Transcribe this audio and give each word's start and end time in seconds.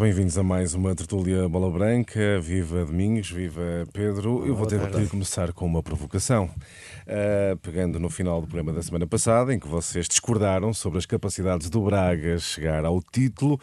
bem-vindos 0.00 0.38
a 0.38 0.42
mais 0.42 0.72
uma 0.72 0.94
tertúlia 0.94 1.46
Bola 1.46 1.70
Branca. 1.70 2.40
Viva 2.40 2.86
Domingos, 2.86 3.30
viva 3.30 3.86
Pedro. 3.92 4.46
Eu 4.46 4.56
vou 4.56 4.66
ter 4.66 4.80
que 4.90 5.06
começar 5.08 5.52
com 5.52 5.66
uma 5.66 5.82
provocação. 5.82 6.46
Uh, 6.46 7.54
pegando 7.58 8.00
no 8.00 8.08
final 8.08 8.40
do 8.40 8.46
programa 8.46 8.72
da 8.72 8.82
semana 8.82 9.06
passada, 9.06 9.52
em 9.52 9.58
que 9.58 9.68
vocês 9.68 10.08
discordaram 10.08 10.72
sobre 10.72 10.98
as 10.98 11.04
capacidades 11.04 11.68
do 11.68 11.82
Braga 11.82 12.38
chegar 12.38 12.82
ao 12.86 13.02
título. 13.02 13.60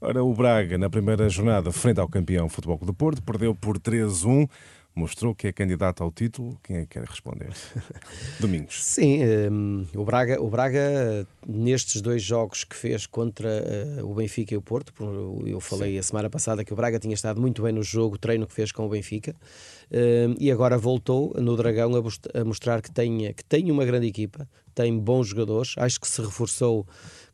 Ora, 0.00 0.22
o 0.22 0.32
Braga, 0.32 0.78
na 0.78 0.88
primeira 0.88 1.28
jornada, 1.28 1.72
frente 1.72 1.98
ao 1.98 2.08
campeão 2.08 2.48
Futebol 2.48 2.78
Clube 2.78 2.92
do 2.92 2.96
Porto, 2.96 3.20
perdeu 3.20 3.52
por 3.52 3.76
3-1 3.76 4.48
mostrou 4.94 5.34
que 5.34 5.46
é 5.46 5.52
candidato 5.52 6.02
ao 6.02 6.10
título. 6.10 6.58
Quem 6.62 6.76
é 6.76 6.80
que 6.80 6.98
quer 6.98 7.04
responder? 7.04 7.50
Domingos. 8.40 8.82
Sim, 8.82 9.20
um, 9.50 9.86
o, 9.94 10.04
Braga, 10.04 10.42
o 10.42 10.48
Braga, 10.48 11.26
nestes 11.46 12.00
dois 12.00 12.22
jogos 12.22 12.64
que 12.64 12.76
fez 12.76 13.06
contra 13.06 13.48
uh, 14.00 14.06
o 14.10 14.14
Benfica 14.14 14.54
e 14.54 14.56
o 14.56 14.62
Porto, 14.62 14.92
eu 15.46 15.60
falei 15.60 15.92
Sim. 15.92 15.98
a 15.98 16.02
semana 16.02 16.30
passada 16.30 16.64
que 16.64 16.72
o 16.72 16.76
Braga 16.76 16.98
tinha 16.98 17.14
estado 17.14 17.40
muito 17.40 17.62
bem 17.62 17.72
no 17.72 17.82
jogo, 17.82 18.18
treino 18.18 18.46
que 18.46 18.52
fez 18.52 18.72
com 18.72 18.86
o 18.86 18.88
Benfica, 18.88 19.34
um, 19.92 20.34
e 20.38 20.50
agora 20.50 20.76
voltou 20.76 21.34
no 21.38 21.56
Dragão 21.56 21.92
a, 21.96 22.44
mostrar 22.44 22.82
que 22.82 22.90
tem, 22.90 23.32
que 23.32 23.44
tem 23.44 23.70
uma 23.70 23.84
grande 23.84 24.06
equipa, 24.06 24.48
tem 24.74 24.98
bons 24.98 25.28
jogadores, 25.28 25.74
acho 25.76 26.00
que 26.00 26.08
se 26.08 26.20
reforçou 26.20 26.86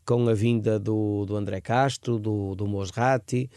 com 0.06 0.28
a 0.28 0.34
vinda 0.34 0.78
do, 0.78 1.26
do 1.26 1.36
André 1.36 1.60
Castro, 1.60 2.18
do, 2.18 2.54
do 2.54 2.66
Mosrati. 2.66 3.50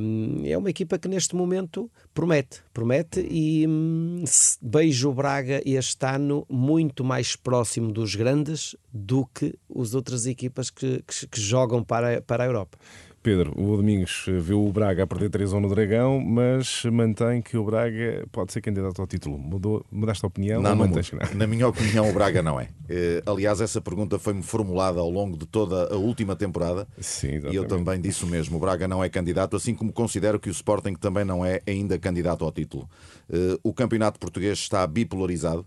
Hum, 0.00 0.42
é 0.44 0.56
uma 0.56 0.68
equipa 0.68 0.98
que 0.98 1.08
neste 1.08 1.34
momento 1.34 1.90
promete, 2.12 2.62
promete 2.74 3.26
e 3.28 3.66
hum, 3.66 4.22
beijo 4.60 5.08
o 5.08 5.14
Braga 5.14 5.62
este 5.64 6.06
ano 6.06 6.46
muito 6.48 7.02
mais 7.02 7.34
próximo 7.34 7.90
dos 7.90 8.14
grandes 8.14 8.76
do 8.92 9.26
que 9.26 9.54
as 9.74 9.94
outras 9.94 10.26
equipas 10.26 10.68
que, 10.68 11.02
que, 11.06 11.26
que 11.26 11.40
jogam 11.40 11.82
para, 11.82 12.20
para 12.20 12.44
a 12.44 12.46
Europa. 12.46 12.78
Pedro, 13.22 13.52
o 13.56 13.76
Domingos 13.76 14.24
viu 14.40 14.66
o 14.66 14.72
Braga 14.72 15.04
a 15.04 15.06
perder 15.06 15.30
3 15.30 15.52
no 15.52 15.68
Dragão, 15.68 16.20
mas 16.20 16.82
mantém 16.86 17.40
que 17.40 17.56
o 17.56 17.64
Braga 17.64 18.26
pode 18.32 18.52
ser 18.52 18.60
candidato 18.60 19.00
ao 19.00 19.06
título. 19.06 19.38
Mudou, 19.38 19.86
mudaste 19.92 20.24
a 20.24 20.28
opinião? 20.28 20.60
Não, 20.60 20.74
não, 20.74 20.88
não, 20.88 21.00
Na 21.36 21.46
minha 21.46 21.68
opinião, 21.68 22.10
o 22.10 22.12
Braga 22.12 22.42
não 22.42 22.58
é. 22.60 22.68
Eh, 22.94 23.22
aliás, 23.24 23.62
essa 23.62 23.80
pergunta 23.80 24.18
foi-me 24.18 24.42
formulada 24.42 25.00
ao 25.00 25.08
longo 25.08 25.34
de 25.34 25.46
toda 25.46 25.94
a 25.94 25.96
última 25.96 26.36
temporada. 26.36 26.86
Sim, 26.98 27.40
e 27.50 27.56
eu 27.56 27.64
também 27.64 27.98
disse 27.98 28.22
o 28.22 28.26
mesmo. 28.26 28.58
O 28.58 28.60
Braga 28.60 28.86
não 28.86 29.02
é 29.02 29.08
candidato, 29.08 29.56
assim 29.56 29.74
como 29.74 29.90
considero 29.90 30.38
que 30.38 30.50
o 30.50 30.52
Sporting 30.52 30.92
também 30.94 31.24
não 31.24 31.42
é 31.42 31.62
ainda 31.66 31.98
candidato 31.98 32.44
ao 32.44 32.52
título. 32.52 32.86
Eh, 33.30 33.56
o 33.62 33.72
campeonato 33.72 34.20
português 34.20 34.58
está 34.58 34.86
bipolarizado 34.86 35.64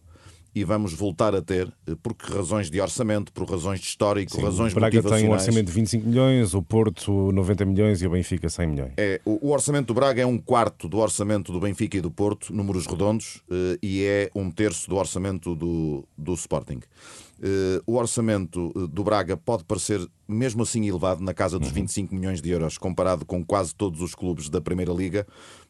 e 0.55 0.63
vamos 0.63 0.93
voltar 0.93 1.35
a 1.35 1.41
ter, 1.41 1.67
eh, 1.85 1.95
por 2.01 2.15
razões 2.17 2.69
de 2.69 2.79
orçamento, 2.79 3.33
por 3.33 3.47
razões 3.47 3.81
de 3.81 3.87
histórico, 3.87 4.31
Sim, 4.31 4.41
razões 4.41 4.71
o 4.71 4.75
Braga 4.75 5.03
tem 5.03 5.27
um 5.27 5.31
orçamento 5.31 5.67
de 5.67 5.73
25 5.73 6.07
milhões, 6.07 6.53
o 6.53 6.61
Porto 6.61 7.31
90 7.33 7.65
milhões 7.65 8.01
e 8.01 8.07
o 8.07 8.09
Benfica 8.09 8.47
100 8.47 8.67
milhões. 8.67 8.93
É, 8.95 9.19
o, 9.25 9.49
o 9.49 9.51
orçamento 9.51 9.87
do 9.87 9.93
Braga 9.93 10.21
é 10.21 10.25
um 10.25 10.37
quarto 10.37 10.87
do 10.87 10.97
orçamento 10.97 11.51
do 11.51 11.59
Benfica 11.59 11.97
e 11.97 12.01
do 12.01 12.09
Porto, 12.09 12.53
números 12.53 12.85
redondos, 12.85 13.41
eh, 13.51 13.77
e 13.83 14.03
é 14.03 14.31
um 14.33 14.49
terço 14.49 14.89
do 14.89 14.95
orçamento 14.95 15.53
do, 15.53 16.07
do 16.17 16.33
Sporting. 16.33 16.79
Eh, 17.41 17.81
o 17.85 17.95
orçamento 17.95 18.69
do 18.87 19.03
Braga 19.03 19.35
pode 19.35 19.63
parecer, 19.63 20.05
mesmo 20.27 20.63
assim, 20.63 20.87
elevado, 20.87 21.21
na 21.23 21.33
casa 21.33 21.59
dos 21.59 21.69
25 21.69 22.13
uhum. 22.13 22.19
milhões 22.19 22.41
de 22.41 22.49
euros, 22.49 22.77
comparado 22.77 23.25
com 23.25 23.43
quase 23.43 23.75
todos 23.75 24.01
os 24.01 24.15
clubes 24.15 24.49
da 24.49 24.61
Primeira 24.61 24.93
Liga, 24.93 25.25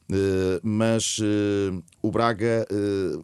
Uh, 0.07 0.61
mas 0.61 1.17
o 1.99 2.11
Braga 2.11 2.67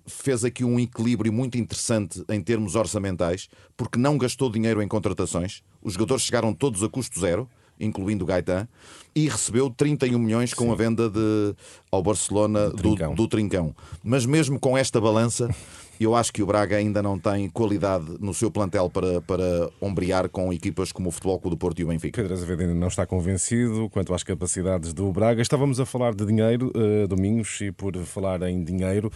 fez 0.07 0.43
aqui 0.43 0.63
um 0.63 0.79
equilíbrio 0.79 1.31
muito 1.31 1.55
interessante 1.55 2.23
em 2.27 2.41
termos 2.41 2.75
orçamentais, 2.75 3.49
porque 3.77 3.99
não 3.99 4.17
gastou 4.17 4.49
dinheiro 4.49 4.81
em 4.81 4.87
contratações. 4.87 5.61
Os 5.79 5.93
jogadores 5.93 6.23
chegaram 6.23 6.55
todos 6.55 6.81
a 6.81 6.89
custo 6.89 7.19
zero, 7.19 7.47
incluindo 7.79 8.23
o 8.23 8.27
Gaetan, 8.27 8.67
e 9.15 9.27
recebeu 9.27 9.69
31 9.69 10.17
milhões 10.17 10.53
com 10.53 10.65
Sim. 10.65 10.71
a 10.71 10.75
venda 10.75 11.09
de, 11.09 11.55
ao 11.91 12.01
Barcelona 12.01 12.69
do 12.69 12.77
Trincão. 12.77 13.13
Do, 13.13 13.23
do 13.23 13.27
Trincão. 13.27 13.75
Mas 14.03 14.25
mesmo 14.25 14.59
com 14.59 14.77
esta 14.77 14.99
balança. 14.99 15.53
Eu 16.03 16.15
acho 16.15 16.33
que 16.33 16.41
o 16.41 16.47
Braga 16.47 16.77
ainda 16.77 16.99
não 17.03 17.19
tem 17.19 17.47
qualidade 17.47 18.17
no 18.19 18.33
seu 18.33 18.49
plantel 18.49 18.89
para, 18.89 19.21
para 19.21 19.69
ombrear 19.79 20.27
com 20.29 20.51
equipas 20.51 20.91
como 20.91 21.09
o 21.09 21.11
Futebol 21.11 21.39
Clube 21.39 21.55
do 21.55 21.59
Porto 21.59 21.77
e 21.77 21.83
o 21.83 21.89
Benfica. 21.89 22.19
Pedro 22.19 22.33
Azevedo 22.33 22.61
ainda 22.61 22.73
não 22.73 22.87
está 22.87 23.05
convencido 23.05 23.87
quanto 23.91 24.11
às 24.11 24.23
capacidades 24.23 24.93
do 24.93 25.11
Braga. 25.11 25.43
Estávamos 25.43 25.79
a 25.79 25.85
falar 25.85 26.15
de 26.15 26.25
dinheiro, 26.25 26.71
uh, 26.75 27.07
Domingos, 27.07 27.61
e 27.61 27.71
por 27.71 27.95
falar 27.97 28.41
em 28.41 28.63
dinheiro, 28.63 29.11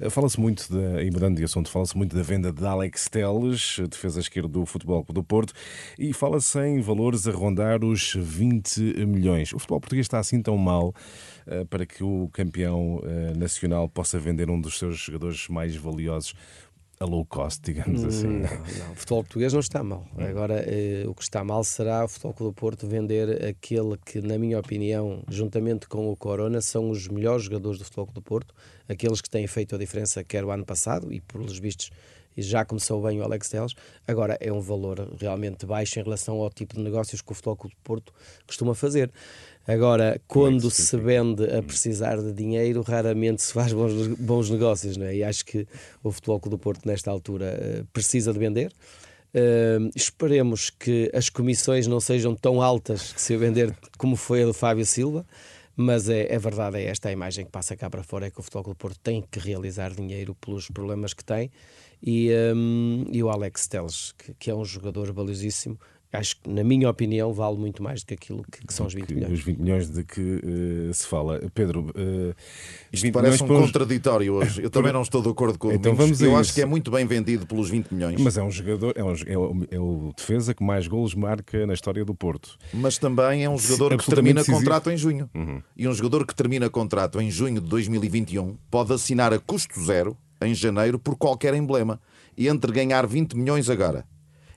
uh, 0.00 0.08
fala-se 0.08 0.40
muito, 0.40 0.66
de, 0.72 1.04
e 1.04 1.10
mudando 1.10 1.36
de 1.36 1.44
assunto, 1.44 1.70
fala-se 1.70 1.94
muito 1.94 2.16
da 2.16 2.22
venda 2.22 2.50
de 2.50 2.64
Alex 2.64 3.10
Teles, 3.10 3.76
defesa 3.90 4.18
esquerda 4.20 4.48
do 4.48 4.64
Futebol 4.64 5.04
Clube 5.04 5.20
do 5.20 5.22
Porto, 5.22 5.52
e 5.98 6.14
fala-se 6.14 6.58
em 6.58 6.80
valores 6.80 7.28
a 7.28 7.32
rondar 7.32 7.84
os 7.84 8.14
20 8.18 9.04
milhões. 9.04 9.52
O 9.52 9.58
futebol 9.58 9.80
português 9.80 10.06
está 10.06 10.18
assim 10.18 10.40
tão 10.40 10.56
mal 10.56 10.94
uh, 11.46 11.66
para 11.66 11.84
que 11.84 12.02
o 12.02 12.30
campeão 12.32 12.98
nacional 13.36 13.90
possa 13.90 14.18
vender 14.18 14.48
um 14.48 14.58
dos 14.58 14.78
seus 14.78 14.98
jogadores 14.98 15.46
mais 15.48 15.76
valiosos 15.76 16.29
a 17.00 17.06
low 17.06 17.24
cost, 17.24 17.62
digamos 17.62 18.04
assim. 18.04 18.26
Não, 18.26 18.40
não, 18.40 18.92
o 18.92 18.94
futebol 18.94 19.24
português 19.24 19.54
não 19.54 19.60
está 19.60 19.82
mal. 19.82 20.06
Agora, 20.18 20.62
eh, 20.66 21.04
o 21.06 21.14
que 21.14 21.22
está 21.22 21.42
mal 21.42 21.64
será 21.64 22.04
o 22.04 22.08
futebol 22.08 22.50
do 22.50 22.52
Porto 22.52 22.86
vender 22.86 23.42
aquele 23.42 23.96
que, 24.04 24.20
na 24.20 24.38
minha 24.38 24.58
opinião, 24.58 25.22
juntamente 25.26 25.88
com 25.88 26.12
o 26.12 26.16
Corona, 26.16 26.60
são 26.60 26.90
os 26.90 27.08
melhores 27.08 27.44
jogadores 27.44 27.78
do 27.78 27.86
futebol 27.86 28.06
do 28.12 28.20
Porto, 28.20 28.54
aqueles 28.86 29.22
que 29.22 29.30
têm 29.30 29.46
feito 29.46 29.74
a 29.74 29.78
diferença, 29.78 30.22
quer 30.22 30.44
o 30.44 30.50
ano 30.50 30.66
passado, 30.66 31.10
e 31.10 31.22
pelos 31.22 31.58
vistos 31.58 31.90
já 32.36 32.64
começou 32.64 33.02
bem 33.02 33.20
o 33.20 33.24
Alex 33.24 33.48
Telles, 33.48 33.74
agora 34.06 34.36
é 34.40 34.52
um 34.52 34.60
valor 34.60 35.08
realmente 35.18 35.66
baixo 35.66 35.98
em 35.98 36.02
relação 36.02 36.40
ao 36.40 36.50
tipo 36.50 36.74
de 36.74 36.82
negócios 36.82 37.20
que 37.20 37.32
o 37.32 37.34
Futebol 37.34 37.56
do 37.56 37.76
Porto 37.82 38.12
costuma 38.46 38.74
fazer. 38.74 39.10
Agora, 39.66 40.16
é 40.16 40.20
quando 40.26 40.66
é 40.66 40.70
se 40.70 40.96
vende 40.96 41.44
a 41.44 41.62
precisar 41.62 42.16
de 42.16 42.32
dinheiro, 42.32 42.82
raramente 42.82 43.42
se 43.42 43.52
faz 43.52 43.72
bons, 43.72 44.08
bons 44.18 44.50
negócios, 44.50 44.96
não 44.96 45.06
é? 45.06 45.16
E 45.16 45.24
acho 45.24 45.44
que 45.44 45.66
o 46.02 46.10
Futebol 46.10 46.40
Clube 46.40 46.56
do 46.56 46.58
Porto, 46.58 46.86
nesta 46.86 47.10
altura, 47.10 47.46
eh, 47.46 47.84
precisa 47.92 48.32
de 48.32 48.38
vender. 48.38 48.72
Uh, 49.32 49.88
esperemos 49.94 50.70
que 50.70 51.08
as 51.14 51.28
comissões 51.28 51.86
não 51.86 52.00
sejam 52.00 52.34
tão 52.34 52.60
altas 52.60 53.12
que 53.12 53.22
se 53.22 53.36
vender 53.36 53.72
como 53.96 54.16
foi 54.16 54.42
a 54.42 54.46
do 54.46 54.52
Fábio 54.52 54.84
Silva, 54.84 55.24
mas 55.76 56.08
é, 56.08 56.26
é, 56.34 56.36
verdade, 56.36 56.78
é 56.78 56.86
esta 56.86 57.08
a 57.08 57.12
imagem 57.12 57.44
que 57.44 57.50
passa 57.52 57.76
cá 57.76 57.88
para 57.88 58.02
fora, 58.02 58.26
é 58.26 58.30
que 58.30 58.40
o 58.40 58.42
Futebol 58.42 58.64
Clube 58.64 58.78
do 58.78 58.80
Porto 58.80 58.98
tem 59.00 59.22
que 59.30 59.38
realizar 59.38 59.94
dinheiro 59.94 60.34
pelos 60.34 60.68
problemas 60.68 61.14
que 61.14 61.24
tem 61.24 61.48
e, 62.02 62.30
um, 62.54 63.04
e 63.10 63.22
o 63.22 63.28
Alex 63.28 63.66
Teles, 63.66 64.12
que, 64.16 64.34
que, 64.34 64.50
é 64.50 64.54
um 64.54 64.64
jogador 64.64 65.12
valiosíssimo, 65.12 65.78
acho 66.12 66.36
que, 66.40 66.50
na 66.50 66.64
minha 66.64 66.88
opinião, 66.88 67.32
vale 67.32 67.56
muito 67.56 67.82
mais 67.82 68.02
do 68.02 68.06
que 68.06 68.14
aquilo 68.14 68.42
que, 68.50 68.66
que 68.66 68.74
são 68.74 68.86
os 68.86 68.94
20 68.94 69.14
milhões. 69.14 69.32
Os 69.32 69.40
20 69.40 69.58
milhões 69.58 69.90
de 69.90 70.02
que 70.02 70.20
uh, 70.20 70.94
se 70.94 71.06
fala. 71.06 71.40
Pedro, 71.54 71.90
uh, 71.90 72.34
isto 72.92 73.10
parece 73.12 73.42
um 73.42 73.46
contraditório 73.46 74.34
hoje. 74.34 74.62
Eu 74.62 74.70
também 74.70 74.92
não 74.92 75.02
estou 75.02 75.22
de 75.22 75.28
acordo 75.28 75.58
com 75.58 75.68
o 75.68 75.72
então 75.72 75.94
vamos 75.94 76.20
Eu 76.20 76.36
acho 76.36 76.52
que 76.52 76.60
é 76.60 76.66
muito 76.66 76.90
bem 76.90 77.06
vendido 77.06 77.46
pelos 77.46 77.70
20 77.70 77.92
milhões. 77.92 78.20
Mas 78.20 78.36
é 78.36 78.42
um 78.42 78.50
jogador, 78.50 78.94
é, 78.96 79.04
um, 79.04 79.14
é, 79.26 79.38
o, 79.38 79.66
é 79.70 79.78
o 79.78 80.12
defesa 80.16 80.54
que 80.54 80.64
mais 80.64 80.86
golos 80.88 81.14
marca 81.14 81.66
na 81.66 81.74
história 81.74 82.04
do 82.04 82.14
Porto. 82.14 82.58
Mas 82.72 82.98
também 82.98 83.44
é 83.44 83.50
um 83.50 83.58
jogador 83.58 83.96
que 83.96 84.06
termina 84.06 84.40
decisivo. 84.40 84.58
contrato 84.58 84.90
em 84.90 84.96
junho. 84.96 85.30
Uhum. 85.34 85.62
E 85.76 85.86
um 85.86 85.92
jogador 85.92 86.26
que 86.26 86.34
termina 86.34 86.68
contrato 86.68 87.20
em 87.20 87.30
junho 87.30 87.60
de 87.60 87.68
2021 87.68 88.56
pode 88.70 88.92
assinar 88.92 89.32
a 89.32 89.38
custo 89.38 89.80
zero 89.80 90.16
em 90.40 90.54
janeiro 90.54 90.98
por 90.98 91.16
qualquer 91.16 91.54
emblema. 91.54 92.00
E 92.36 92.48
entre 92.48 92.72
ganhar 92.72 93.06
20 93.06 93.36
milhões 93.36 93.68
agora 93.68 94.06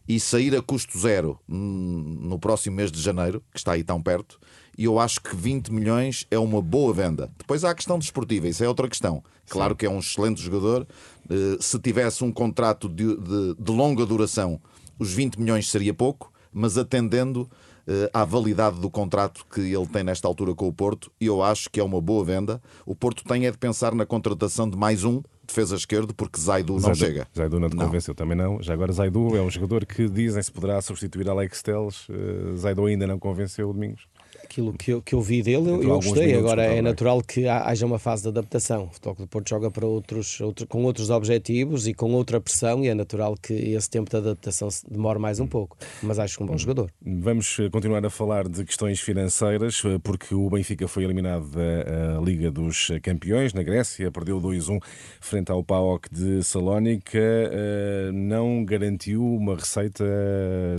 e 0.08 0.20
sair 0.20 0.56
a 0.56 0.62
custo 0.62 0.98
zero 1.00 1.40
no 1.48 2.38
próximo 2.38 2.76
mês 2.76 2.92
de 2.92 3.02
janeiro, 3.02 3.42
que 3.52 3.58
está 3.58 3.74
aí 3.74 3.84
tão 3.84 4.02
perto, 4.02 4.40
e 4.78 4.86
eu 4.86 5.00
acho 5.00 5.22
que 5.22 5.36
20 5.36 5.72
milhões 5.72 6.26
é 6.30 6.38
uma 6.38 6.62
boa 6.62 6.94
venda. 6.94 7.32
Depois 7.38 7.64
há 7.64 7.70
a 7.70 7.76
questão 7.76 7.98
desportiva, 7.98 8.48
isso 8.48 8.64
é 8.64 8.68
outra 8.68 8.88
questão. 8.88 9.24
Claro 9.48 9.74
Sim. 9.74 9.78
que 9.78 9.86
é 9.86 9.90
um 9.90 10.00
excelente 10.00 10.42
jogador. 10.42 10.88
Eh, 11.30 11.58
se 11.60 11.80
tivesse 11.80 12.24
um 12.24 12.32
contrato 12.32 12.90
de, 12.90 13.16
de, 13.16 13.56
de 13.58 13.72
longa 13.72 14.06
duração, 14.06 14.60
os 14.98 15.14
20 15.14 15.40
milhões 15.40 15.70
seria 15.70 15.94
pouco, 15.94 16.34
mas 16.52 16.78
atendendo 16.78 17.50
eh, 17.88 18.10
à 18.14 18.26
validade 18.26 18.80
do 18.80 18.90
contrato 18.90 19.46
que 19.46 19.62
ele 19.62 19.88
tem 19.88 20.04
nesta 20.04 20.28
altura 20.28 20.56
com 20.56 20.68
o 20.68 20.74
Porto, 20.74 21.12
e 21.22 21.28
eu 21.28 21.44
acho 21.44 21.70
que 21.70 21.80
é 21.80 21.84
uma 21.84 22.02
boa 22.02 22.26
venda. 22.26 22.62
O 22.86 22.96
Porto 22.96 23.24
tem 23.24 23.46
é 23.46 23.52
de 23.52 23.58
pensar 23.58 23.94
na 23.94 24.06
contratação 24.06 24.70
de 24.70 24.76
mais 24.76 25.04
um 25.04 25.22
defesa 25.46 25.76
esquerdo, 25.76 26.14
porque 26.14 26.40
Zaidu 26.40 26.74
não 26.74 26.80
Zaidu, 26.80 26.98
chega. 26.98 27.28
Zaidu 27.36 27.60
não 27.60 27.70
te 27.70 27.76
convenceu 27.76 28.16
também 28.16 28.38
não. 28.38 28.62
Já 28.62 28.74
agora 28.74 28.92
Zaidu 28.92 29.36
é 29.36 29.42
um 29.42 29.50
jogador 29.50 29.86
que 29.86 30.08
dizem 30.10 30.42
se 30.42 30.52
poderá 30.52 30.82
substituir 30.82 31.30
Alex 31.30 31.62
Teles. 31.62 32.08
Uh, 32.10 32.58
Zaidu 32.58 32.86
ainda 32.86 33.06
não 33.06 33.20
convenceu 33.20 33.70
o 33.70 33.74
Domingos 33.74 34.08
aquilo 34.54 34.74
que 34.74 34.92
eu, 34.92 35.02
que 35.02 35.16
eu 35.16 35.22
vi 35.22 35.42
dele, 35.42 35.70
eu, 35.70 35.82
eu 35.82 35.96
gostei. 35.96 36.36
Agora 36.36 36.64
é 36.64 36.82
natural 36.82 37.22
que 37.22 37.48
haja 37.48 37.86
uma 37.86 37.98
fase 37.98 38.24
de 38.24 38.30
adaptação. 38.30 38.86
O 38.86 38.90
Futebol 38.90 39.16
do 39.16 39.28
Porto 39.28 39.50
joga 39.50 39.72
para 39.72 39.86
outros, 39.86 40.40
outro, 40.40 40.68
com 40.68 40.84
outros 40.84 41.10
objetivos 41.10 41.88
e 41.88 41.94
com 41.94 42.14
outra 42.14 42.40
pressão, 42.40 42.84
e 42.84 42.88
é 42.88 42.94
natural 42.94 43.36
que 43.36 43.54
esse 43.54 43.90
tempo 43.90 44.10
de 44.12 44.18
adaptação 44.18 44.70
demore 44.88 45.18
mais 45.18 45.40
um 45.40 45.48
pouco. 45.48 45.78
Mas 46.04 46.20
acho 46.20 46.38
que 46.38 46.44
um 46.44 46.46
bom 46.46 46.58
jogador. 46.58 46.92
Vamos 47.02 47.58
eh, 47.60 47.70
continuar 47.70 48.06
a 48.06 48.10
falar 48.10 48.48
de 48.48 48.64
questões 48.64 49.00
financeiras, 49.00 49.82
eh, 49.86 49.98
porque 50.04 50.36
o 50.36 50.50
Benfica 50.50 50.88
foi 50.88 51.04
eliminado 51.04 51.50
da 51.50 52.22
Liga 52.22 52.52
dos 52.52 52.92
Campeões 53.02 53.54
na 53.54 53.64
Grécia, 53.64 54.12
perdeu 54.12 54.40
2-1 54.40 54.80
frente 55.20 55.52
ao 55.52 55.64
PAOK 55.64 56.10
de 56.12 56.44
Salónica, 56.44 57.18
eh, 57.18 58.12
não 58.14 58.64
garantiu 58.64 59.26
uma 59.26 59.56
receita 59.56 60.04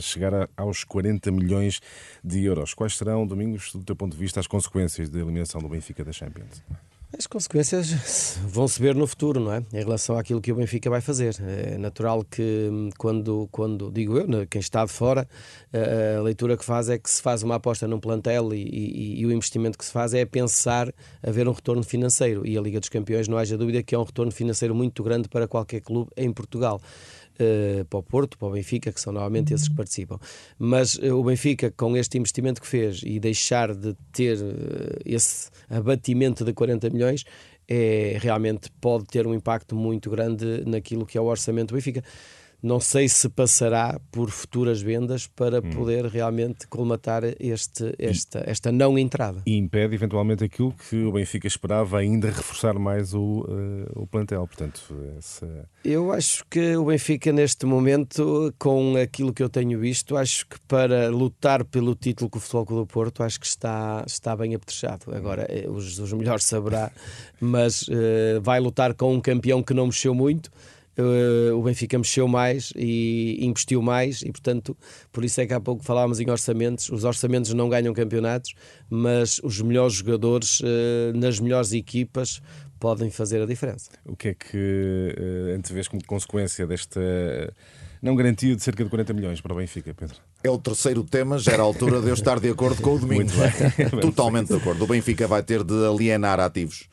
chegar 0.00 0.48
aos 0.56 0.84
40 0.84 1.32
milhões 1.32 1.80
de 2.22 2.44
euros. 2.44 2.72
Quais 2.74 2.96
serão, 2.96 3.26
Domingos? 3.26 3.63
Domingos, 3.64 3.72
do 3.72 3.84
teu 3.84 3.96
ponto 3.96 4.12
de 4.12 4.18
vista, 4.18 4.40
as 4.40 4.46
consequências 4.46 5.08
da 5.08 5.18
eliminação 5.18 5.60
do 5.60 5.68
Benfica 5.68 6.04
da 6.04 6.12
Champions? 6.12 6.62
As 7.16 7.28
consequências 7.28 8.36
vão 8.48 8.66
se 8.66 8.82
ver 8.82 8.92
no 8.92 9.06
futuro, 9.06 9.38
não 9.38 9.52
é? 9.52 9.62
Em 9.72 9.78
relação 9.78 10.18
àquilo 10.18 10.40
que 10.40 10.50
o 10.50 10.56
Benfica 10.56 10.90
vai 10.90 11.00
fazer. 11.00 11.36
É 11.40 11.78
natural 11.78 12.24
que, 12.24 12.68
hum, 12.70 12.90
quando, 12.98 13.48
quando 13.52 13.88
digo 13.88 14.18
eu, 14.18 14.26
quem 14.48 14.60
está 14.60 14.84
de 14.84 14.90
fora, 14.90 15.28
a 16.18 16.20
leitura 16.22 16.56
que 16.56 16.64
faz 16.64 16.88
é 16.88 16.98
que 16.98 17.08
se 17.08 17.22
faz 17.22 17.44
uma 17.44 17.54
aposta 17.54 17.86
num 17.86 18.00
plantel 18.00 18.52
e, 18.52 18.62
e, 18.62 19.20
e 19.20 19.26
o 19.26 19.30
investimento 19.30 19.78
que 19.78 19.84
se 19.84 19.92
faz 19.92 20.12
é 20.12 20.24
pensar 20.24 20.92
haver 21.22 21.46
um 21.46 21.52
retorno 21.52 21.84
financeiro. 21.84 22.44
E 22.44 22.58
a 22.58 22.60
Liga 22.60 22.80
dos 22.80 22.88
Campeões, 22.88 23.28
não 23.28 23.38
haja 23.38 23.56
dúvida 23.56 23.80
que 23.80 23.94
é 23.94 23.98
um 23.98 24.04
retorno 24.04 24.32
financeiro 24.32 24.74
muito 24.74 25.00
grande 25.04 25.28
para 25.28 25.46
qualquer 25.46 25.82
clube 25.82 26.10
em 26.16 26.32
Portugal. 26.32 26.80
Uh, 27.34 27.84
para 27.86 27.98
o 27.98 28.02
Porto, 28.02 28.38
para 28.38 28.46
o 28.46 28.52
Benfica, 28.52 28.92
que 28.92 29.00
são 29.00 29.12
normalmente 29.12 29.52
esses 29.52 29.68
que 29.68 29.74
participam. 29.74 30.20
Mas 30.56 30.94
uh, 30.94 31.16
o 31.18 31.24
Benfica, 31.24 31.68
com 31.76 31.96
este 31.96 32.16
investimento 32.16 32.60
que 32.60 32.66
fez 32.66 33.02
e 33.04 33.18
deixar 33.18 33.74
de 33.74 33.94
ter 34.12 34.36
uh, 34.36 35.00
esse 35.04 35.50
abatimento 35.68 36.44
de 36.44 36.52
40 36.52 36.90
milhões, 36.90 37.24
é, 37.68 38.18
realmente 38.20 38.70
pode 38.80 39.06
ter 39.06 39.26
um 39.26 39.34
impacto 39.34 39.74
muito 39.74 40.10
grande 40.10 40.62
naquilo 40.66 41.06
que 41.06 41.16
é 41.18 41.20
o 41.20 41.24
orçamento 41.24 41.68
do 41.68 41.74
Benfica. 41.74 42.04
Não 42.64 42.80
sei 42.80 43.10
se 43.10 43.28
passará 43.28 44.00
por 44.10 44.30
futuras 44.30 44.80
vendas 44.80 45.26
para 45.26 45.58
hum. 45.58 45.68
poder 45.68 46.06
realmente 46.06 46.66
colmatar 46.66 47.22
este, 47.38 47.94
esta, 47.98 48.42
esta 48.46 48.72
não 48.72 48.98
entrada. 48.98 49.42
E 49.44 49.54
impede 49.54 49.94
eventualmente 49.94 50.42
aquilo 50.42 50.72
que 50.88 51.04
o 51.04 51.12
Benfica 51.12 51.46
esperava, 51.46 51.98
ainda 51.98 52.28
reforçar 52.28 52.78
mais 52.78 53.12
o, 53.12 53.40
uh, 53.40 54.02
o 54.02 54.06
plantel. 54.06 54.46
Portanto, 54.46 54.80
essa... 55.18 55.68
Eu 55.84 56.10
acho 56.10 56.42
que 56.48 56.74
o 56.74 56.86
Benfica, 56.86 57.30
neste 57.34 57.66
momento, 57.66 58.54
com 58.58 58.96
aquilo 58.96 59.34
que 59.34 59.42
eu 59.42 59.50
tenho 59.50 59.78
visto, 59.78 60.16
acho 60.16 60.46
que 60.46 60.58
para 60.66 61.10
lutar 61.10 61.66
pelo 61.66 61.94
título 61.94 62.30
com 62.30 62.38
o 62.38 62.40
Futebol 62.40 62.64
Clube 62.64 62.82
do 62.84 62.86
Porto, 62.86 63.22
acho 63.22 63.38
que 63.38 63.46
está, 63.46 64.02
está 64.06 64.34
bem 64.34 64.54
apetrechado. 64.54 65.14
Agora, 65.14 65.46
eh, 65.50 65.68
os, 65.68 65.98
os 65.98 66.14
melhores 66.14 66.44
saberá, 66.44 66.90
mas 67.38 67.82
uh, 67.82 68.40
vai 68.40 68.58
lutar 68.58 68.94
com 68.94 69.12
um 69.12 69.20
campeão 69.20 69.62
que 69.62 69.74
não 69.74 69.84
mexeu 69.84 70.14
muito 70.14 70.50
o 71.54 71.62
Benfica 71.62 71.98
mexeu 71.98 72.28
mais 72.28 72.72
e 72.76 73.38
investiu 73.40 73.82
mais 73.82 74.22
e, 74.22 74.30
portanto, 74.30 74.76
por 75.12 75.24
isso 75.24 75.40
é 75.40 75.46
que 75.46 75.52
há 75.52 75.60
pouco 75.60 75.82
falávamos 75.82 76.20
em 76.20 76.30
orçamentos. 76.30 76.88
Os 76.90 77.04
orçamentos 77.04 77.52
não 77.52 77.68
ganham 77.68 77.92
campeonatos, 77.92 78.54
mas 78.88 79.40
os 79.42 79.60
melhores 79.60 79.94
jogadores 79.94 80.60
uh, 80.60 80.64
nas 81.14 81.40
melhores 81.40 81.72
equipas 81.72 82.40
podem 82.78 83.10
fazer 83.10 83.42
a 83.42 83.46
diferença. 83.46 83.90
O 84.04 84.14
que 84.14 84.28
é 84.28 84.34
que 84.34 85.16
uh, 85.18 85.56
antevês 85.56 85.88
como 85.88 86.04
consequência 86.04 86.66
desta 86.66 87.00
não 88.00 88.14
garantia 88.14 88.54
de 88.54 88.62
cerca 88.62 88.84
de 88.84 88.90
40 88.90 89.14
milhões 89.14 89.40
para 89.40 89.54
o 89.54 89.56
Benfica, 89.56 89.94
Pedro? 89.94 90.16
É 90.42 90.50
o 90.50 90.58
terceiro 90.58 91.02
tema, 91.02 91.38
já 91.38 91.52
era 91.52 91.62
a 91.62 91.64
altura 91.64 92.02
de 92.02 92.08
eu 92.08 92.14
estar 92.14 92.38
de 92.38 92.50
acordo 92.50 92.82
com 92.82 92.96
o 92.96 92.98
domingo. 93.00 93.30
Totalmente 94.02 94.48
de 94.48 94.56
acordo. 94.56 94.84
O 94.84 94.86
Benfica 94.86 95.26
vai 95.26 95.42
ter 95.42 95.64
de 95.64 95.86
alienar 95.86 96.38
ativos 96.38 96.86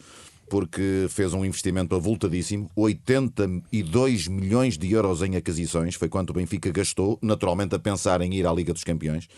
porque 0.51 1.07
fez 1.07 1.33
um 1.33 1.45
investimento 1.45 1.95
avultadíssimo, 1.95 2.69
82 2.75 4.27
milhões 4.27 4.77
de 4.77 4.92
euros 4.92 5.21
em 5.21 5.38
aquisições, 5.38 5.95
foi 5.95 6.09
quanto 6.09 6.31
o 6.31 6.33
Benfica 6.33 6.69
gastou, 6.69 7.18
naturalmente 7.21 7.74
a 7.74 7.80
pensar 7.80 8.19
em 8.19 8.33
ir 8.33 8.45
à 8.45 8.51
Liga 8.51 8.74
dos 8.74 8.83
Campeões. 8.83 9.30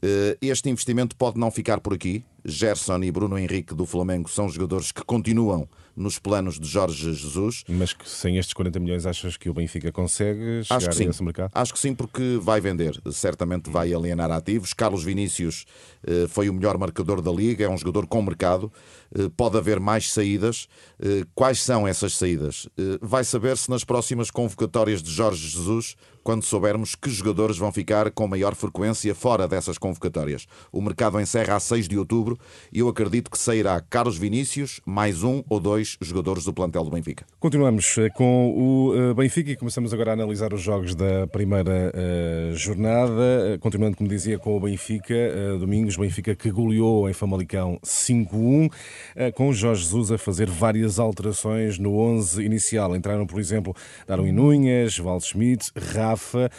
Eh, 0.00 0.38
este 0.40 0.70
investimento 0.70 1.16
pode 1.16 1.36
não 1.36 1.50
ficar 1.50 1.80
por 1.80 1.94
aqui. 1.94 2.24
Gerson 2.44 3.02
e 3.02 3.10
Bruno 3.10 3.38
Henrique 3.38 3.74
do 3.74 3.86
Flamengo 3.86 4.28
são 4.28 4.48
jogadores 4.48 4.92
que 4.92 5.02
continuam 5.04 5.68
nos 5.96 6.18
planos 6.18 6.58
de 6.58 6.66
Jorge 6.66 7.14
Jesus. 7.14 7.64
Mas 7.68 7.92
que 7.92 8.08
sem 8.08 8.38
estes 8.38 8.54
40 8.54 8.80
milhões 8.80 9.06
achas 9.06 9.36
que 9.36 9.48
o 9.48 9.54
Benfica 9.54 9.92
consegue 9.92 10.64
chegar 10.64 10.76
Acho 10.76 10.88
que 10.88 10.94
sim. 10.94 11.06
a 11.06 11.10
esse 11.10 11.22
mercado? 11.22 11.50
Acho 11.54 11.72
que 11.72 11.78
sim, 11.78 11.94
porque 11.94 12.38
vai 12.40 12.60
vender, 12.60 13.00
certamente 13.10 13.70
vai 13.70 13.92
alienar 13.92 14.30
ativos. 14.30 14.72
Carlos 14.72 15.04
Vinícius 15.04 15.64
eh, 16.06 16.26
foi 16.28 16.48
o 16.48 16.54
melhor 16.54 16.78
marcador 16.78 17.20
da 17.20 17.30
Liga, 17.30 17.64
é 17.64 17.68
um 17.68 17.76
jogador 17.76 18.06
com 18.06 18.22
mercado, 18.22 18.72
eh, 19.14 19.30
pode 19.36 19.56
haver 19.56 19.78
mais 19.78 20.10
saídas. 20.10 20.66
Eh, 21.00 21.24
quais 21.34 21.60
são 21.60 21.86
essas 21.86 22.16
saídas? 22.16 22.68
Vai 23.00 23.24
saber-se 23.24 23.70
nas 23.70 23.84
próximas 23.84 24.30
convocatórias 24.30 25.02
de 25.02 25.10
Jorge 25.10 25.48
Jesus, 25.48 25.96
quando 26.22 26.44
soubermos 26.44 26.94
que 26.94 27.10
jogadores 27.10 27.58
vão 27.58 27.72
ficar 27.72 28.10
com 28.10 28.26
maior 28.28 28.54
frequência 28.54 29.14
fora 29.14 29.48
dessas 29.48 29.76
convocatórias. 29.76 30.46
O 30.70 30.80
mercado 30.80 31.20
encerra 31.20 31.56
a 31.56 31.60
6 31.60 31.88
de 31.88 31.98
outubro 31.98 32.31
e 32.72 32.78
eu 32.78 32.88
acredito 32.88 33.30
que 33.30 33.38
sairá 33.38 33.80
Carlos 33.80 34.16
Vinícius, 34.16 34.80
mais 34.84 35.22
um 35.22 35.42
ou 35.48 35.60
dois 35.60 35.96
jogadores 36.00 36.44
do 36.44 36.52
plantel 36.52 36.84
do 36.84 36.90
Benfica. 36.90 37.24
Continuamos 37.38 37.96
eh, 37.98 38.08
com 38.10 38.50
o 38.56 38.94
eh, 38.94 39.14
Benfica 39.14 39.50
e 39.50 39.56
começamos 39.56 39.92
agora 39.92 40.10
a 40.10 40.14
analisar 40.14 40.52
os 40.52 40.60
jogos 40.60 40.94
da 40.94 41.26
primeira 41.26 41.92
uh, 41.92 42.56
jornada. 42.56 43.58
Continuando, 43.60 43.96
como 43.96 44.08
dizia, 44.08 44.38
com 44.38 44.56
o 44.56 44.60
Benfica, 44.60 45.14
domingos, 45.58 45.96
Benfica 45.96 46.34
que 46.34 46.50
goleou 46.50 47.08
em 47.08 47.12
Famalicão 47.12 47.78
5-1, 47.84 48.66
uh, 48.66 49.32
com 49.34 49.52
Jorge 49.52 49.82
Jesus 49.82 50.12
a 50.12 50.18
fazer 50.18 50.48
várias 50.48 50.98
alterações 50.98 51.78
no 51.78 51.98
11 51.98 52.42
inicial. 52.42 52.94
Entraram, 52.94 53.26
por 53.26 53.40
exemplo, 53.40 53.74
Darwin 54.06 54.32
Nunhas, 54.32 54.98
Valde 54.98 55.26
Schmidt, 55.26 55.70
Rafa 55.76 56.50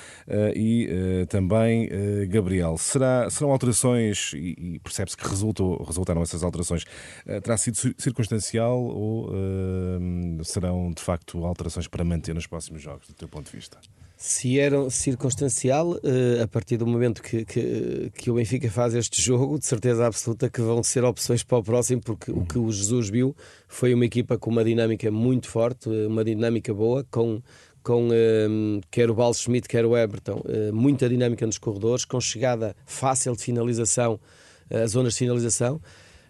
e 0.55 1.25
também 1.29 1.89
Gabriel. 2.27 2.77
Será, 2.77 3.29
serão 3.29 3.51
alterações, 3.51 4.33
e, 4.33 4.75
e 4.75 4.79
percebe-se 4.79 5.17
que 5.17 5.27
resultou, 5.63 5.85
resultaram 5.85 6.21
essas 6.21 6.43
alterações, 6.43 6.83
terá 7.25 7.57
sido 7.57 7.77
circunstancial 7.97 8.83
ou 8.83 9.29
uh, 9.29 10.43
serão 10.43 10.91
de 10.91 11.01
facto 11.01 11.45
alterações 11.45 11.87
para 11.87 12.03
manter 12.03 12.33
nos 12.33 12.47
próximos 12.47 12.81
jogos, 12.81 13.07
do 13.07 13.13
teu 13.13 13.27
ponto 13.27 13.49
de 13.49 13.57
vista? 13.57 13.77
Se 14.17 14.57
era 14.59 14.89
circunstancial, 14.89 15.91
uh, 15.91 16.43
a 16.43 16.47
partir 16.47 16.77
do 16.77 16.87
momento 16.87 17.21
que, 17.21 17.43
que, 17.45 18.11
que, 18.15 18.31
o 18.31 18.35
Benfica 18.35 18.69
faz 18.69 18.93
este 18.93 19.21
jogo, 19.21 19.59
de 19.59 19.65
certeza 19.65 20.05
absoluta 20.05 20.49
que 20.49 20.61
vão 20.61 20.83
ser 20.83 21.03
opções 21.03 21.43
para 21.43 21.57
o 21.57 21.63
próximo, 21.63 22.01
porque 22.01 22.31
o 22.31 22.45
que 22.45 22.57
o 22.57 22.71
Jesus 22.71 23.09
viu 23.09 23.35
foi 23.67 23.93
uma 23.93 24.05
equipa 24.05 24.37
com 24.37 24.49
uma 24.49 24.63
dinâmica 24.63 25.11
muito 25.11 25.47
forte, 25.47 25.89
uma 25.89 26.23
dinâmica 26.23 26.73
boa, 26.73 27.05
com, 27.11 27.41
com 27.81 28.09
um, 28.09 28.79
quer 28.89 29.09
o 29.09 29.13
Val 29.13 29.33
Schmidt, 29.33 29.67
quer 29.67 29.85
o 29.85 29.97
Everton, 29.97 30.41
muita 30.71 31.09
dinâmica 31.09 31.45
nos 31.45 31.57
corredores, 31.57 32.05
com 32.05 32.21
chegada 32.21 32.75
fácil 32.85 33.35
de 33.35 33.43
finalização, 33.43 34.19
uh, 34.71 34.87
zonas 34.87 35.13
de 35.13 35.19
finalização. 35.19 35.81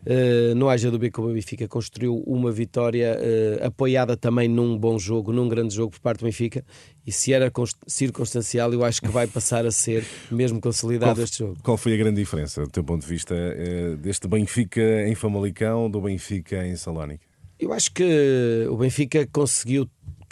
Uh, 0.05 0.53
não 0.55 0.69
haja 0.69 0.91
dúvida 0.91 1.09
que 1.13 1.21
o 1.21 1.33
Benfica 1.33 1.65
construiu 1.65 2.17
uma 2.27 2.51
vitória 2.51 3.17
uh, 3.17 3.67
apoiada 3.67 4.17
também 4.17 4.49
num 4.49 4.77
bom 4.77 4.99
jogo, 4.99 5.31
num 5.31 5.47
grande 5.47 5.73
jogo 5.73 5.91
por 5.91 6.01
parte 6.01 6.19
do 6.19 6.25
Benfica. 6.25 6.63
E 7.07 7.11
se 7.11 7.31
era 7.31 7.49
circunstancial, 7.87 8.73
eu 8.73 8.83
acho 8.83 9.01
que 9.01 9.07
vai 9.07 9.27
passar 9.27 9.65
a 9.65 9.71
ser 9.71 10.05
mesmo 10.29 10.59
consolidado 10.59 11.15
qual, 11.15 11.23
este 11.23 11.37
jogo. 11.37 11.57
Qual 11.63 11.77
foi 11.77 11.93
a 11.93 11.97
grande 11.97 12.19
diferença, 12.19 12.63
do 12.63 12.69
teu 12.69 12.83
ponto 12.83 13.01
de 13.01 13.07
vista, 13.07 13.33
uh, 13.33 13.95
deste 13.95 14.27
Benfica 14.27 15.07
em 15.07 15.15
Famalicão 15.15 15.89
do 15.89 16.01
Benfica 16.01 16.67
em 16.67 16.75
Salónica? 16.75 17.25
Eu 17.57 17.71
acho 17.71 17.93
que 17.93 18.67
o 18.69 18.75
Benfica 18.75 19.25
conseguiu 19.31 19.87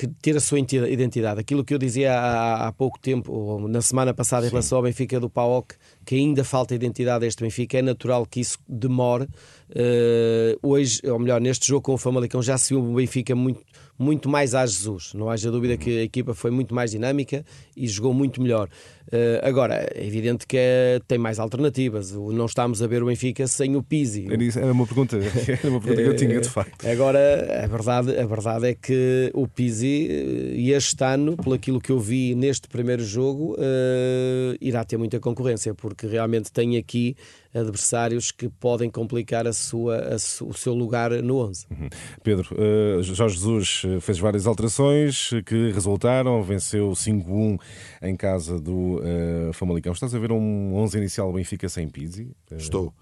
ter 0.08 0.36
a 0.38 0.40
sua 0.40 0.60
identidade. 0.60 1.40
Aquilo 1.40 1.64
que 1.64 1.74
eu 1.74 1.78
dizia 1.78 2.14
há, 2.14 2.68
há 2.68 2.72
pouco 2.72 3.00
tempo, 3.00 3.32
ou 3.32 3.68
na 3.68 3.82
semana 3.82 4.14
passada, 4.14 4.44
Sim. 4.44 4.48
em 4.48 4.52
relação 4.52 4.78
ao 4.78 4.84
Benfica 4.84 5.20
do 5.20 5.30
PAOC, 5.30 5.76
que 6.06 6.16
ainda 6.16 6.44
falta 6.44 6.76
identidade 6.76 7.26
a 7.26 7.28
este 7.28 7.44
Benfica, 7.44 7.78
é 7.78 7.82
natural 7.82 8.26
que 8.26 8.40
isso 8.40 8.58
demore. 8.68 9.26
Uh, 9.70 10.58
hoje, 10.62 11.02
ou 11.06 11.18
melhor, 11.20 11.40
neste 11.40 11.68
jogo 11.68 11.82
com 11.82 11.94
o 11.94 11.98
Famalicão, 11.98 12.42
já 12.42 12.58
se 12.58 12.74
viu 12.74 12.84
o 12.84 12.96
Benfica 12.96 13.36
muito, 13.36 13.62
muito 14.02 14.28
mais 14.28 14.56
a 14.56 14.66
Jesus. 14.66 15.14
Não 15.14 15.30
haja 15.30 15.52
dúvida 15.52 15.78
que 15.78 16.00
a 16.00 16.04
equipa 16.04 16.34
foi 16.34 16.50
muito 16.50 16.74
mais 16.74 16.92
dinâmica 16.92 17.46
e 17.78 17.88
jogou 17.88 18.14
muito 18.14 18.42
melhor. 18.42 18.68
Uh, 19.08 19.46
agora, 19.46 19.90
é 19.94 20.06
evidente 20.06 20.48
que 20.48 20.58
é, 20.58 21.00
tem 21.08 21.18
mais 21.18 21.38
alternativas. 21.40 22.12
Não 22.12 22.46
estamos 22.46 22.82
a 22.82 22.88
ver 22.88 23.04
o 23.04 23.06
Benfica 23.06 23.46
sem 23.46 23.76
o 23.76 23.84
Pizzi. 23.84 24.28
Era 24.58 24.72
uma 24.72 24.86
pergunta, 24.86 25.18
era 25.48 25.70
uma 25.70 25.80
pergunta 25.80 26.02
que 26.02 26.10
eu 26.10 26.16
tinha, 26.16 26.40
de 26.40 26.50
facto. 26.50 26.88
Agora, 26.88 27.64
a 27.64 27.68
verdade, 27.68 28.18
a 28.18 28.26
verdade 28.26 28.68
é 28.70 28.74
que 28.74 29.30
o 29.34 29.48
Pizzi, 29.48 30.08
eh, 30.10 30.76
este 30.76 31.04
ano, 31.04 31.36
pelo 31.36 31.56
aquilo 31.56 31.80
que 31.80 31.92
eu 31.92 32.00
vi 32.00 32.34
neste 32.36 32.68
primeiro 32.68 33.04
jogo, 33.04 33.56
uh, 33.56 34.58
irá 34.60 34.84
ter 34.84 34.98
muita 34.98 35.20
concorrência, 35.20 35.76
porque 35.76 36.08
realmente 36.08 36.52
tem 36.52 36.78
aqui 36.78 37.16
adversários 37.54 38.32
que 38.32 38.50
podem 38.50 38.90
complicar 38.90 39.48
a 39.48 39.54
sua, 39.54 39.98
a 40.16 40.20
su, 40.20 40.48
o 40.48 40.54
seu 40.54 40.74
lugar 40.74 41.12
no 41.24 41.38
11. 41.38 41.66
Uhum. 41.70 41.90
Pedro, 42.24 42.56
uh, 42.56 43.04
Jorge 43.04 43.36
Jesus 43.36 43.84
fez 44.02 44.20
várias 44.20 44.48
alterações 44.48 45.32
que 45.46 45.72
resultaram, 45.72 46.42
venceu 46.44 46.92
5-1 46.92 47.60
em 48.02 48.16
casa 48.16 48.60
do 48.60 49.00
uh, 49.00 49.54
Famalicão. 49.54 49.94
Estás 49.94 50.14
a 50.16 50.20
ver 50.20 50.32
um 50.32 50.76
11 50.76 50.98
inicial 50.98 51.32
Benfica 51.34 51.68
sem 51.68 51.88
Pizzi? 51.90 52.32
Estou. 52.52 52.88
Uh, 52.88 52.94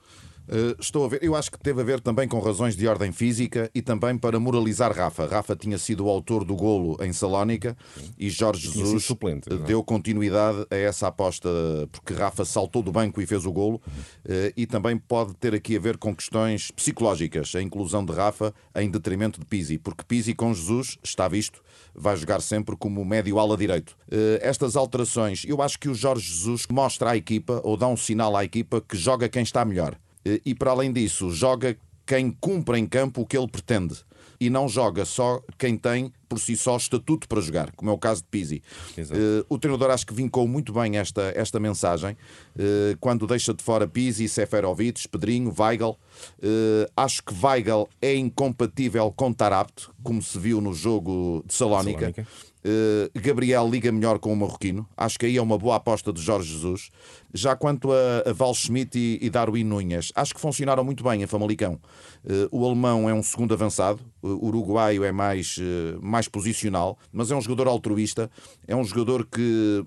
estou 0.80 1.06
a 1.06 1.08
ver, 1.10 1.24
eu 1.24 1.36
acho 1.36 1.52
que 1.52 1.60
teve 1.60 1.82
a 1.82 1.84
ver 1.84 2.00
também 2.00 2.28
com 2.28 2.40
razões 2.40 2.76
de 2.76 2.88
ordem 2.88 3.12
física 3.12 3.70
e 3.74 3.82
também 3.82 4.18
para 4.18 4.40
moralizar 4.40 4.96
Rafa. 4.96 5.28
Rafa 5.28 5.56
tinha 5.56 5.78
sido 5.78 6.06
o 6.06 6.10
autor 6.10 6.44
do 6.44 6.56
golo 6.56 6.98
em 7.02 7.14
Salónica 7.14 7.78
Sim. 7.96 8.12
e 8.18 8.30
Jorge 8.30 8.72
Jesus 8.72 9.04
suplente, 9.04 9.50
deu 9.66 9.84
continuidade 9.84 10.66
a 10.70 10.76
essa 10.76 11.08
aposta 11.08 11.50
porque 11.92 12.14
Rafa 12.14 12.46
saltou 12.46 12.82
do 12.82 12.92
banco 12.92 13.22
e 13.22 13.26
fez 13.26 13.46
o 13.46 13.52
golo 13.52 13.76
uh, 13.78 14.54
e 14.56 14.66
também 14.66 14.98
pode 14.98 15.34
ter 15.36 15.54
aqui 15.54 15.76
a 15.76 15.80
ver 15.80 15.98
com 15.98 16.16
questões 16.16 16.72
psicológicas, 16.72 17.54
a 17.56 17.62
inclusão 17.62 18.04
de 18.06 18.14
Rafa 18.14 18.54
em 18.76 18.90
detrimento 18.90 19.40
de 19.40 19.46
Pizzi, 19.46 19.78
porque 19.78 20.04
Pizzi 20.04 20.34
com 20.34 20.54
Jesus 20.54 20.98
está 21.04 21.28
visto, 21.28 21.62
vai 21.94 22.16
jogar 22.16 22.42
sempre 22.42 22.76
como 22.76 23.04
médio 23.04 23.40
ala 23.40 23.58
direito. 23.58 23.98
Uh, 24.08 24.40
estas 24.42 24.76
alterações, 24.76 25.44
eu 25.46 25.62
acho 25.62 25.80
que 25.80 25.90
o 25.90 25.96
Jorge 25.96 26.26
Jesus 26.26 26.66
mostra 26.72 27.12
à 27.12 27.18
equipa 27.18 27.62
ou 27.64 27.76
dá 27.76 27.88
um 27.88 27.98
sinal 27.98 28.36
à 28.36 28.44
equipa 28.44 28.82
que 28.82 28.98
joga 28.98 29.30
quem 29.30 29.44
está 29.44 29.64
melhor. 29.66 29.98
E 30.46 30.54
para 30.54 30.72
além 30.72 30.92
disso, 30.92 31.32
joga 31.32 31.78
quem 32.06 32.32
cumpre 32.32 32.78
em 32.78 32.88
campo 32.88 33.22
o 33.22 33.26
que 33.26 33.38
ele 33.38 33.48
pretende. 33.48 33.96
E 34.40 34.50
não 34.50 34.68
joga 34.68 35.06
só 35.06 35.42
quem 35.58 35.78
tem 35.78 36.12
por 36.30 36.40
si 36.40 36.56
só 36.56 36.78
estatuto 36.78 37.28
para 37.28 37.42
jogar, 37.42 37.72
como 37.76 37.90
é 37.90 37.94
o 37.94 37.98
caso 37.98 38.22
de 38.22 38.28
Pizzi. 38.28 38.62
Uh, 38.98 39.44
o 39.50 39.58
treinador 39.58 39.90
acho 39.90 40.06
que 40.06 40.14
vincou 40.14 40.48
muito 40.48 40.72
bem 40.72 40.98
esta, 40.98 41.34
esta 41.36 41.60
mensagem 41.60 42.12
uh, 42.12 42.96
quando 43.00 43.26
deixa 43.26 43.52
de 43.54 43.64
fora 43.64 43.88
Pizzi, 43.88 44.30
Seferovic, 44.30 45.08
Pedrinho, 45.10 45.54
Weigl. 45.58 45.98
Uh, 46.38 46.90
acho 46.96 47.24
que 47.24 47.34
Weigl 47.44 47.90
é 48.00 48.16
incompatível 48.16 49.12
com 49.12 49.34
Tarabt, 49.34 49.90
como 50.04 50.22
se 50.22 50.38
viu 50.38 50.62
no 50.62 50.74
jogo 50.74 51.44
de 51.46 51.54
Salónica. 51.54 52.00
Salónica. 52.00 52.28
Gabriel 53.16 53.70
liga 53.70 53.90
melhor 53.90 54.20
com 54.20 54.34
o 54.34 54.36
Marroquino. 54.36 54.86
Acho 54.96 55.18
que 55.18 55.26
aí 55.26 55.38
é 55.38 55.42
uma 55.42 55.58
boa 55.58 55.78
aposta 55.78 56.12
de 56.12 56.22
Jorge 56.22 56.52
Jesus. 56.52 56.90
Já 57.34 57.56
quanto 57.56 57.90
a, 57.94 58.30
a 58.30 58.34
Val 58.34 58.54
Schmidt 58.54 59.00
e, 59.00 59.18
e 59.22 59.30
Darwin 59.30 59.64
Nunhas, 59.64 60.12
acho 60.14 60.36
que 60.36 60.42
funcionaram 60.42 60.84
muito 60.84 61.02
bem 61.02 61.24
em 61.24 61.26
Famalicão. 61.26 61.80
O 62.52 62.66
alemão 62.66 63.10
é 63.10 63.14
um 63.14 63.24
segundo 63.24 63.54
avançado, 63.54 64.02
o 64.22 64.48
uruguaio 64.48 65.06
é 65.06 65.12
mais, 65.12 65.58
uh, 65.58 66.00
mais 66.20 66.28
posicional, 66.28 66.98
mas 67.14 67.32
é 67.32 67.36
um 67.36 67.42
jogador 67.42 67.68
altruísta, 67.70 68.30
é 68.68 68.76
um 68.76 68.84
jogador 68.84 69.26
que 69.26 69.86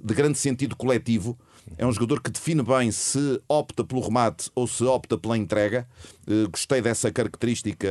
de 0.00 0.14
grande 0.14 0.38
sentido 0.38 0.74
coletivo. 0.74 1.38
É 1.76 1.84
um 1.84 1.90
jogador 1.90 2.22
que 2.22 2.30
define 2.30 2.62
bem 2.62 2.92
se 2.92 3.42
opta 3.48 3.82
pelo 3.82 4.00
remate 4.00 4.48
ou 4.54 4.68
se 4.68 4.84
opta 4.84 5.18
pela 5.18 5.36
entrega. 5.36 5.86
Gostei 6.48 6.80
dessa 6.80 7.10
característica 7.10 7.88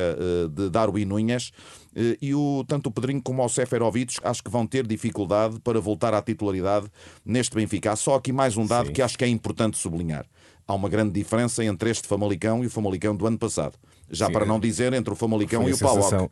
de 0.49 0.69
Darwin 0.69 1.03
Nunhas. 1.03 1.51
Eh, 1.93 2.17
e 2.21 2.33
o, 2.33 2.63
tanto 2.65 2.87
o 2.87 2.91
Pedrinho 2.91 3.21
como 3.21 3.43
o 3.43 3.49
Seferovic 3.49 4.17
acho 4.23 4.43
que 4.43 4.49
vão 4.49 4.65
ter 4.65 4.87
dificuldade 4.87 5.59
para 5.59 5.79
voltar 5.79 6.13
à 6.13 6.21
titularidade 6.21 6.87
neste 7.25 7.55
Benfica. 7.55 7.91
Há 7.91 7.95
só 7.95 8.15
aqui 8.15 8.31
mais 8.31 8.55
um 8.57 8.65
dado 8.65 8.87
Sim. 8.87 8.93
que 8.93 9.01
acho 9.01 9.17
que 9.17 9.25
é 9.25 9.27
importante 9.27 9.77
sublinhar. 9.77 10.25
Há 10.67 10.73
uma 10.73 10.89
grande 10.89 11.11
diferença 11.11 11.63
entre 11.63 11.89
este 11.89 12.07
Famalicão 12.07 12.63
e 12.63 12.67
o 12.67 12.69
Famalicão 12.69 13.15
do 13.15 13.27
ano 13.27 13.37
passado. 13.37 13.77
Já 14.09 14.27
Sim, 14.27 14.33
para 14.33 14.45
não 14.45 14.59
dizer 14.59 14.93
entre 14.93 15.11
o 15.11 15.15
Famalicão 15.15 15.67
e 15.67 15.73
o 15.73 15.77
Pauoc. 15.77 16.31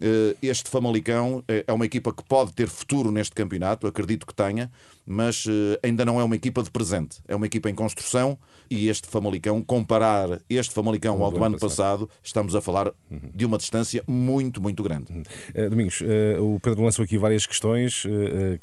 Eh, 0.00 0.36
este 0.42 0.70
Famalicão 0.70 1.44
eh, 1.46 1.64
é 1.66 1.72
uma 1.72 1.84
equipa 1.84 2.12
que 2.12 2.22
pode 2.24 2.52
ter 2.52 2.68
futuro 2.68 3.12
neste 3.12 3.34
campeonato, 3.34 3.86
acredito 3.86 4.26
que 4.26 4.34
tenha, 4.34 4.70
mas 5.10 5.44
ainda 5.82 6.04
não 6.04 6.20
é 6.20 6.24
uma 6.24 6.36
equipa 6.36 6.62
de 6.62 6.70
presente. 6.70 7.18
É 7.26 7.34
uma 7.34 7.46
equipa 7.46 7.68
em 7.68 7.74
construção 7.74 8.38
e 8.70 8.88
este 8.88 9.08
Famalicão, 9.08 9.60
comparar 9.60 10.40
este 10.48 10.72
Famalicão 10.72 11.24
ao 11.24 11.30
do, 11.32 11.42
ano 11.42 11.58
passado. 11.58 12.06
passado, 12.06 12.10
estamos 12.22 12.54
a 12.54 12.60
falar 12.60 12.92
uhum. 13.10 13.18
de 13.34 13.44
uma 13.44 13.58
distância 13.58 14.00
muito, 14.06 14.62
muito 14.62 14.80
grande. 14.80 15.12
Uh, 15.12 15.68
Domingos, 15.68 16.00
uh, 16.00 16.54
o 16.54 16.60
Pedro 16.60 16.84
lançou 16.84 17.04
aqui 17.04 17.18
várias 17.18 17.44
questões 17.46 18.04
uh, 18.04 18.08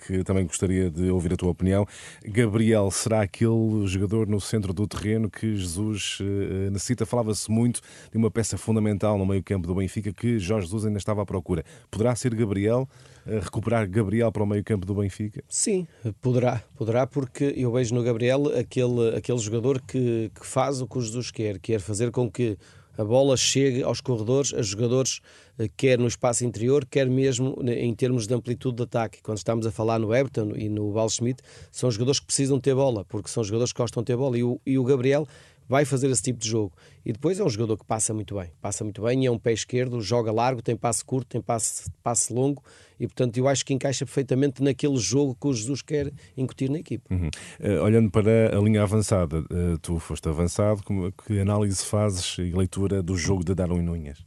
que 0.07 0.23
também 0.23 0.45
gostaria 0.45 0.89
de 0.89 1.09
ouvir 1.09 1.33
a 1.33 1.35
tua 1.35 1.49
opinião. 1.49 1.85
Gabriel 2.25 2.89
será 2.89 3.21
aquele 3.21 3.85
jogador 3.85 4.29
no 4.29 4.39
centro 4.39 4.71
do 4.71 4.87
terreno 4.87 5.29
que 5.29 5.57
Jesus 5.57 6.19
necessita? 6.71 7.05
Falava-se 7.05 7.51
muito 7.51 7.81
de 8.09 8.17
uma 8.17 8.31
peça 8.31 8.57
fundamental 8.57 9.17
no 9.17 9.25
meio-campo 9.25 9.67
do 9.67 9.75
Benfica 9.75 10.13
que 10.13 10.39
Jorge 10.39 10.67
Jesus 10.67 10.85
ainda 10.85 10.99
estava 10.99 11.21
à 11.21 11.25
procura. 11.25 11.65
Poderá 11.91 12.15
ser 12.15 12.33
Gabriel? 12.33 12.87
Recuperar 13.41 13.89
Gabriel 13.89 14.31
para 14.31 14.43
o 14.43 14.47
meio-campo 14.47 14.85
do 14.85 14.95
Benfica? 14.95 15.43
Sim, 15.49 15.87
poderá, 16.21 16.63
poderá, 16.75 17.05
porque 17.05 17.53
eu 17.55 17.71
vejo 17.71 17.93
no 17.93 18.03
Gabriel 18.03 18.47
aquele, 18.57 19.15
aquele 19.15 19.37
jogador 19.39 19.81
que, 19.81 20.31
que 20.33 20.45
faz 20.45 20.81
o 20.81 20.87
que 20.87 20.97
o 20.97 21.01
Jesus 21.01 21.31
quer, 21.31 21.59
quer 21.59 21.79
fazer 21.79 22.11
com 22.11 22.29
que 22.29 22.57
a 22.97 23.03
bola 23.03 23.37
chegue 23.37 23.83
aos 23.83 24.01
corredores, 24.01 24.53
a 24.53 24.61
jogadores, 24.63 25.19
eh, 25.59 25.69
quer 25.77 25.99
no 25.99 26.07
espaço 26.07 26.43
interior, 26.43 26.83
quer 26.83 27.07
mesmo 27.07 27.55
em 27.67 27.93
termos 27.93 28.25
de 28.25 28.33
amplitude 28.33 28.77
de 28.77 28.83
ataque. 28.83 29.21
Quando 29.21 29.37
estamos 29.37 29.67
a 29.67 29.71
falar 29.71 29.99
no 29.99 30.13
Everton 30.13 30.53
e 30.55 30.67
no 30.67 30.91
Val 30.91 31.07
Schmidt, 31.07 31.43
são 31.71 31.91
jogadores 31.91 32.19
que 32.19 32.25
precisam 32.25 32.59
ter 32.59 32.73
bola, 32.73 33.05
porque 33.05 33.29
são 33.29 33.43
jogadores 33.43 33.71
que 33.71 33.79
gostam 33.79 34.01
de 34.01 34.07
ter 34.07 34.17
bola. 34.17 34.35
E 34.35 34.43
o, 34.43 34.59
e 34.65 34.79
o 34.79 34.83
Gabriel 34.83 35.27
vai 35.67 35.85
fazer 35.85 36.09
esse 36.09 36.21
tipo 36.21 36.39
de 36.39 36.47
jogo. 36.47 36.73
E 37.05 37.11
depois 37.11 37.39
é 37.39 37.43
um 37.43 37.49
jogador 37.49 37.77
que 37.77 37.85
passa 37.85 38.13
muito 38.13 38.35
bem, 38.35 38.51
passa 38.61 38.83
muito 38.83 39.01
bem, 39.01 39.25
é 39.25 39.31
um 39.31 39.37
pé 39.37 39.53
esquerdo, 39.53 40.01
joga 40.01 40.31
largo, 40.31 40.61
tem 40.61 40.75
passe 40.75 41.03
curto, 41.03 41.27
tem 41.27 41.41
passe, 41.41 41.89
passe 42.01 42.33
longo 42.33 42.63
e 42.99 43.05
portanto 43.05 43.37
eu 43.37 43.47
acho 43.47 43.65
que 43.65 43.73
encaixa 43.73 44.05
perfeitamente 44.05 44.61
naquele 44.61 44.97
jogo 44.97 45.35
que 45.39 45.47
o 45.47 45.53
Jesus 45.53 45.81
quer 45.81 46.11
incutir 46.35 46.69
na 46.69 46.79
equipe. 46.79 47.03
Uhum. 47.13 47.29
Uh, 47.59 47.83
olhando 47.83 48.09
para 48.09 48.57
a 48.57 48.61
linha 48.61 48.81
avançada, 48.81 49.39
uh, 49.39 49.77
tu 49.81 49.99
foste 49.99 50.27
avançado, 50.27 50.83
como, 50.83 51.11
que 51.11 51.39
análise 51.39 51.83
fazes 51.85 52.37
e 52.37 52.51
leitura 52.51 53.01
do 53.03 53.15
jogo 53.15 53.43
de 53.43 53.53
Darwin 53.53 53.83
Nunes? 53.83 54.25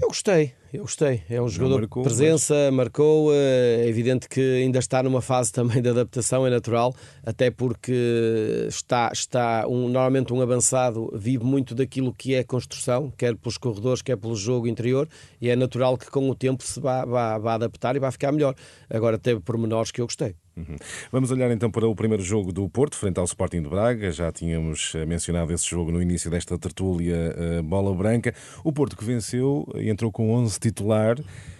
Eu 0.00 0.08
gostei, 0.08 0.54
eu 0.72 0.82
gostei. 0.82 1.22
É 1.30 1.40
um 1.40 1.48
jogador 1.48 1.80
marcou, 1.80 2.02
de 2.02 2.08
presença, 2.08 2.54
mas... 2.54 2.74
marcou. 2.74 3.32
Eh, 3.32 3.84
é 3.84 3.88
evidente 3.88 4.28
que 4.28 4.40
ainda 4.40 4.78
está 4.78 5.02
numa 5.02 5.22
fase 5.22 5.50
também 5.52 5.80
de 5.80 5.88
adaptação, 5.88 6.46
é 6.46 6.50
natural, 6.50 6.94
até 7.24 7.50
porque 7.50 8.66
está, 8.68 9.10
está 9.12 9.66
um, 9.66 9.88
normalmente 9.88 10.32
um 10.32 10.40
avançado 10.40 11.10
vive 11.14 11.44
muito 11.44 11.74
daquilo 11.74 12.12
que 12.12 12.34
é 12.34 12.44
construção, 12.44 13.10
quer 13.16 13.34
pelos 13.36 13.56
corredores, 13.56 14.02
quer 14.02 14.16
pelo 14.16 14.36
jogo 14.36 14.66
interior, 14.66 15.08
e 15.40 15.48
é 15.48 15.56
natural 15.56 15.96
que 15.96 16.10
com 16.10 16.28
o 16.28 16.34
tempo 16.34 16.62
se 16.62 16.80
vá, 16.80 17.04
vá, 17.04 17.38
vá 17.38 17.54
adaptar 17.54 17.96
e 17.96 17.98
vá 17.98 18.10
ficar 18.10 18.32
melhor. 18.32 18.54
Agora 18.90 19.18
teve 19.18 19.40
pormenores 19.40 19.90
que 19.90 20.00
eu 20.00 20.06
gostei. 20.06 20.34
Uhum. 20.58 20.76
Vamos 21.12 21.30
olhar 21.30 21.50
então 21.52 21.70
para 21.70 21.86
o 21.86 21.94
primeiro 21.94 22.22
jogo 22.22 22.52
do 22.52 22.68
Porto, 22.68 22.96
frente 22.96 23.18
ao 23.18 23.24
Sporting 23.24 23.62
de 23.62 23.68
Braga. 23.68 24.10
Já 24.10 24.32
tínhamos 24.32 24.92
eh, 24.94 25.06
mencionado 25.06 25.52
esse 25.52 25.64
jogo 25.64 25.92
no 25.92 26.02
início 26.02 26.28
desta 26.28 26.58
tertúlia 26.58 27.34
uh, 27.36 27.62
Bola 27.62 27.94
Branca. 27.94 28.34
O 28.64 28.72
Porto 28.72 28.96
que 28.96 29.04
venceu 29.04 29.66
entrou 29.76 30.10
com 30.10 30.32
11 30.32 30.57
titular, 30.58 31.16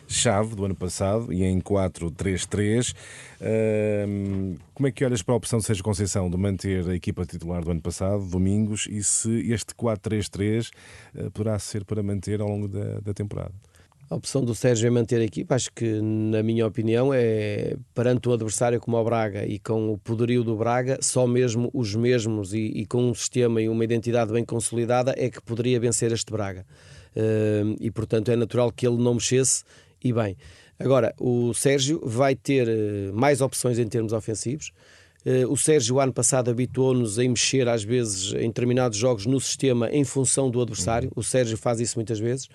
chave 0.07 0.55
do 0.55 0.64
ano 0.64 0.75
passado, 0.75 1.33
e 1.33 1.45
em 1.45 1.61
4-3-3. 1.61 2.95
Uh, 3.40 4.57
como 4.75 4.87
é 4.87 4.90
que 4.90 5.05
olhas 5.05 5.23
para 5.23 5.35
a 5.35 5.37
opção 5.37 5.59
de 5.59 5.67
Sérgio 5.67 5.85
Conceição 5.85 6.31
de 6.31 6.37
manter 6.37 6.88
a 6.88 6.95
equipa 6.95 7.25
titular 7.26 7.62
do 7.62 7.71
ano 7.71 7.81
passado, 7.81 8.25
Domingos, 8.25 8.87
e 8.90 9.02
se 9.02 9.52
este 9.52 9.75
4-3-3 9.75 10.71
uh, 11.14 11.31
poderá 11.31 11.59
ser 11.59 11.85
para 11.85 12.02
manter 12.02 12.40
ao 12.40 12.49
longo 12.49 12.69
da, 12.69 13.00
da 13.00 13.12
temporada? 13.12 13.52
A 14.11 14.17
opção 14.17 14.43
do 14.43 14.55
Sérgio 14.55 14.87
é 14.87 14.90
manter 14.90 15.21
a 15.21 15.25
equipa, 15.25 15.55
acho 15.55 15.71
que, 15.71 16.00
na 16.00 16.43
minha 16.43 16.67
opinião, 16.67 17.12
é 17.12 17.76
perante 17.95 18.26
um 18.26 18.33
adversário 18.33 18.81
como 18.81 18.97
o 18.97 19.05
Braga 19.05 19.45
e 19.45 19.59
com 19.59 19.93
o 19.93 19.99
poderio 19.99 20.43
do 20.43 20.57
Braga, 20.57 20.99
só 21.02 21.26
mesmo 21.26 21.69
os 21.75 21.95
mesmos 21.95 22.55
e, 22.55 22.69
e 22.75 22.87
com 22.87 23.11
um 23.11 23.12
sistema 23.12 23.61
e 23.61 23.69
uma 23.69 23.85
identidade 23.85 24.33
bem 24.33 24.47
consolidada 24.47 25.14
é 25.14 25.28
que 25.28 25.43
poderia 25.43 25.78
vencer 25.78 26.11
este 26.11 26.33
Braga. 26.33 26.64
E, 27.81 27.91
portanto, 27.91 28.31
é 28.31 28.37
natural 28.37 28.71
que 28.71 28.87
ele 28.87 28.97
não 28.97 29.15
mexesse 29.15 29.65
e 30.03 30.13
bem. 30.13 30.37
Agora, 30.79 31.13
o 31.19 31.53
Sérgio 31.55 32.01
vai 32.05 32.37
ter 32.37 32.69
uh, 32.69 33.13
mais 33.13 33.41
opções 33.41 33.79
em 33.79 33.89
termos 33.89 34.13
ofensivos. 34.13 34.71
Uh, 35.27 35.51
o 35.51 35.57
Sérgio, 35.57 35.99
ano 35.99 36.13
passado, 36.13 36.51
habituou-nos 36.51 37.19
a 37.19 37.23
mexer, 37.23 37.69
às 37.69 37.83
vezes, 37.83 38.33
em 38.35 38.47
determinados 38.47 38.97
jogos, 38.97 39.27
no 39.27 39.41
sistema 39.41 39.91
em 39.91 40.05
função 40.05 40.49
do 40.49 40.61
adversário. 40.61 41.11
O 41.17 41.23
Sérgio 41.23 41.57
faz 41.57 41.81
isso 41.81 41.97
muitas 41.97 42.21
vezes. 42.21 42.49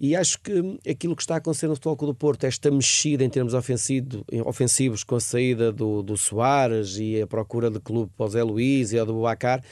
E 0.00 0.14
acho 0.14 0.40
que 0.40 0.52
aquilo 0.88 1.14
que 1.14 1.22
está 1.22 1.34
a 1.34 1.38
acontecer 1.38 1.66
no 1.66 1.74
Futebol 1.74 1.96
do 2.08 2.14
Porto, 2.14 2.44
esta 2.44 2.70
mexida 2.70 3.24
em 3.24 3.30
termos 3.30 3.54
ofensivo, 3.54 4.24
ofensivos 4.44 5.04
com 5.04 5.14
a 5.14 5.20
saída 5.20 5.72
do, 5.72 6.02
do 6.02 6.16
Soares 6.16 6.96
e 6.98 7.22
a 7.22 7.26
procura 7.26 7.70
de 7.70 7.78
clube 7.78 8.10
para 8.16 8.26
o 8.26 8.28
Zé 8.28 8.42
Luís 8.42 8.92
e 8.92 8.98
a 8.98 9.04
do 9.04 9.20
Bacar, 9.20 9.62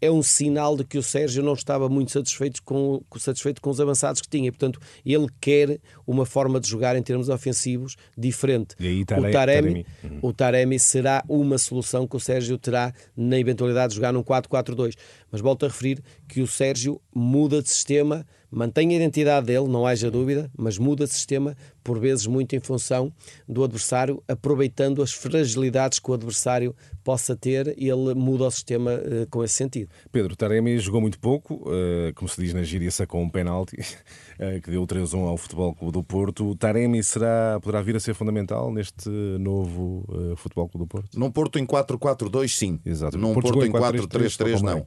é 0.00 0.10
um 0.10 0.22
sinal 0.22 0.76
de 0.76 0.84
que 0.84 0.98
o 0.98 1.02
Sérgio 1.02 1.42
não 1.42 1.52
estava 1.52 1.88
muito 1.88 2.10
satisfeito 2.10 2.62
com, 2.62 3.02
satisfeito 3.18 3.60
com 3.60 3.70
os 3.70 3.80
avançados 3.80 4.20
que 4.20 4.28
tinha. 4.28 4.50
Portanto, 4.50 4.80
ele 5.04 5.26
quer 5.40 5.78
uma 6.06 6.24
forma 6.24 6.58
de 6.58 6.68
jogar 6.68 6.96
em 6.96 7.02
termos 7.02 7.28
ofensivos 7.28 7.96
diferente. 8.16 8.74
Aí, 8.80 9.04
Taremi, 9.04 9.28
o, 9.28 9.32
Taremi, 9.32 9.84
Taremi. 9.84 10.18
o 10.22 10.32
Taremi 10.32 10.78
será 10.78 11.22
uma 11.28 11.58
solução 11.58 12.06
que 12.06 12.16
o 12.16 12.20
Sérgio 12.20 12.56
terá 12.56 12.92
na 13.16 13.38
eventualidade 13.38 13.90
de 13.90 13.96
jogar 13.96 14.12
num 14.12 14.22
4-4-2. 14.22 14.94
Mas 15.30 15.40
volto 15.40 15.64
a 15.64 15.68
referir 15.68 16.02
que 16.28 16.40
o 16.40 16.46
Sérgio 16.46 17.00
muda 17.14 17.62
de 17.62 17.68
sistema 17.68 18.26
mantém 18.50 18.90
a 18.90 18.96
identidade 18.96 19.46
dele, 19.46 19.68
não 19.68 19.86
haja 19.86 20.10
dúvida, 20.10 20.50
mas 20.56 20.76
muda 20.76 21.06
de 21.06 21.12
sistema, 21.12 21.56
por 21.84 21.98
vezes 21.98 22.26
muito 22.26 22.56
em 22.56 22.60
função 22.60 23.12
do 23.48 23.62
adversário, 23.62 24.22
aproveitando 24.26 25.02
as 25.02 25.12
fragilidades 25.12 25.98
que 25.98 26.10
o 26.10 26.14
adversário 26.14 26.74
possa 27.04 27.36
ter, 27.36 27.68
ele 27.78 28.14
muda 28.14 28.44
o 28.44 28.50
sistema 28.50 28.94
uh, 28.94 29.26
com 29.30 29.44
esse 29.44 29.54
sentido. 29.54 29.90
Pedro 30.10 30.34
Taremi 30.34 30.78
jogou 30.78 31.00
muito 31.00 31.18
pouco, 31.18 31.54
uh, 31.54 32.12
como 32.14 32.28
se 32.28 32.40
diz 32.40 32.52
na 32.52 32.62
gíria, 32.62 32.90
sacou 32.90 33.20
um 33.20 33.28
penalti, 33.28 33.76
uh, 33.76 34.60
que 34.60 34.70
deu 34.70 34.84
3-1 34.86 35.18
ao 35.20 35.36
Futebol 35.36 35.74
Clube 35.74 35.92
do 35.92 36.02
Porto. 36.02 36.54
Taremi 36.56 37.02
será, 37.04 37.58
poderá 37.62 37.82
vir 37.82 37.96
a 37.96 38.00
ser 38.00 38.14
fundamental 38.14 38.72
neste 38.72 39.08
novo 39.38 40.04
Futebol 40.36 40.68
Clube 40.68 40.84
do 40.84 40.88
Porto? 40.88 41.18
Num 41.18 41.30
Porto 41.30 41.58
em 41.58 41.66
4-4-2, 41.66 42.48
sim. 42.48 42.80
Exato. 42.84 43.16
Num 43.16 43.32
Porto, 43.32 43.52
Porto 43.52 43.66
em 43.66 43.70
4-3-3, 43.70 44.60
não. 44.60 44.86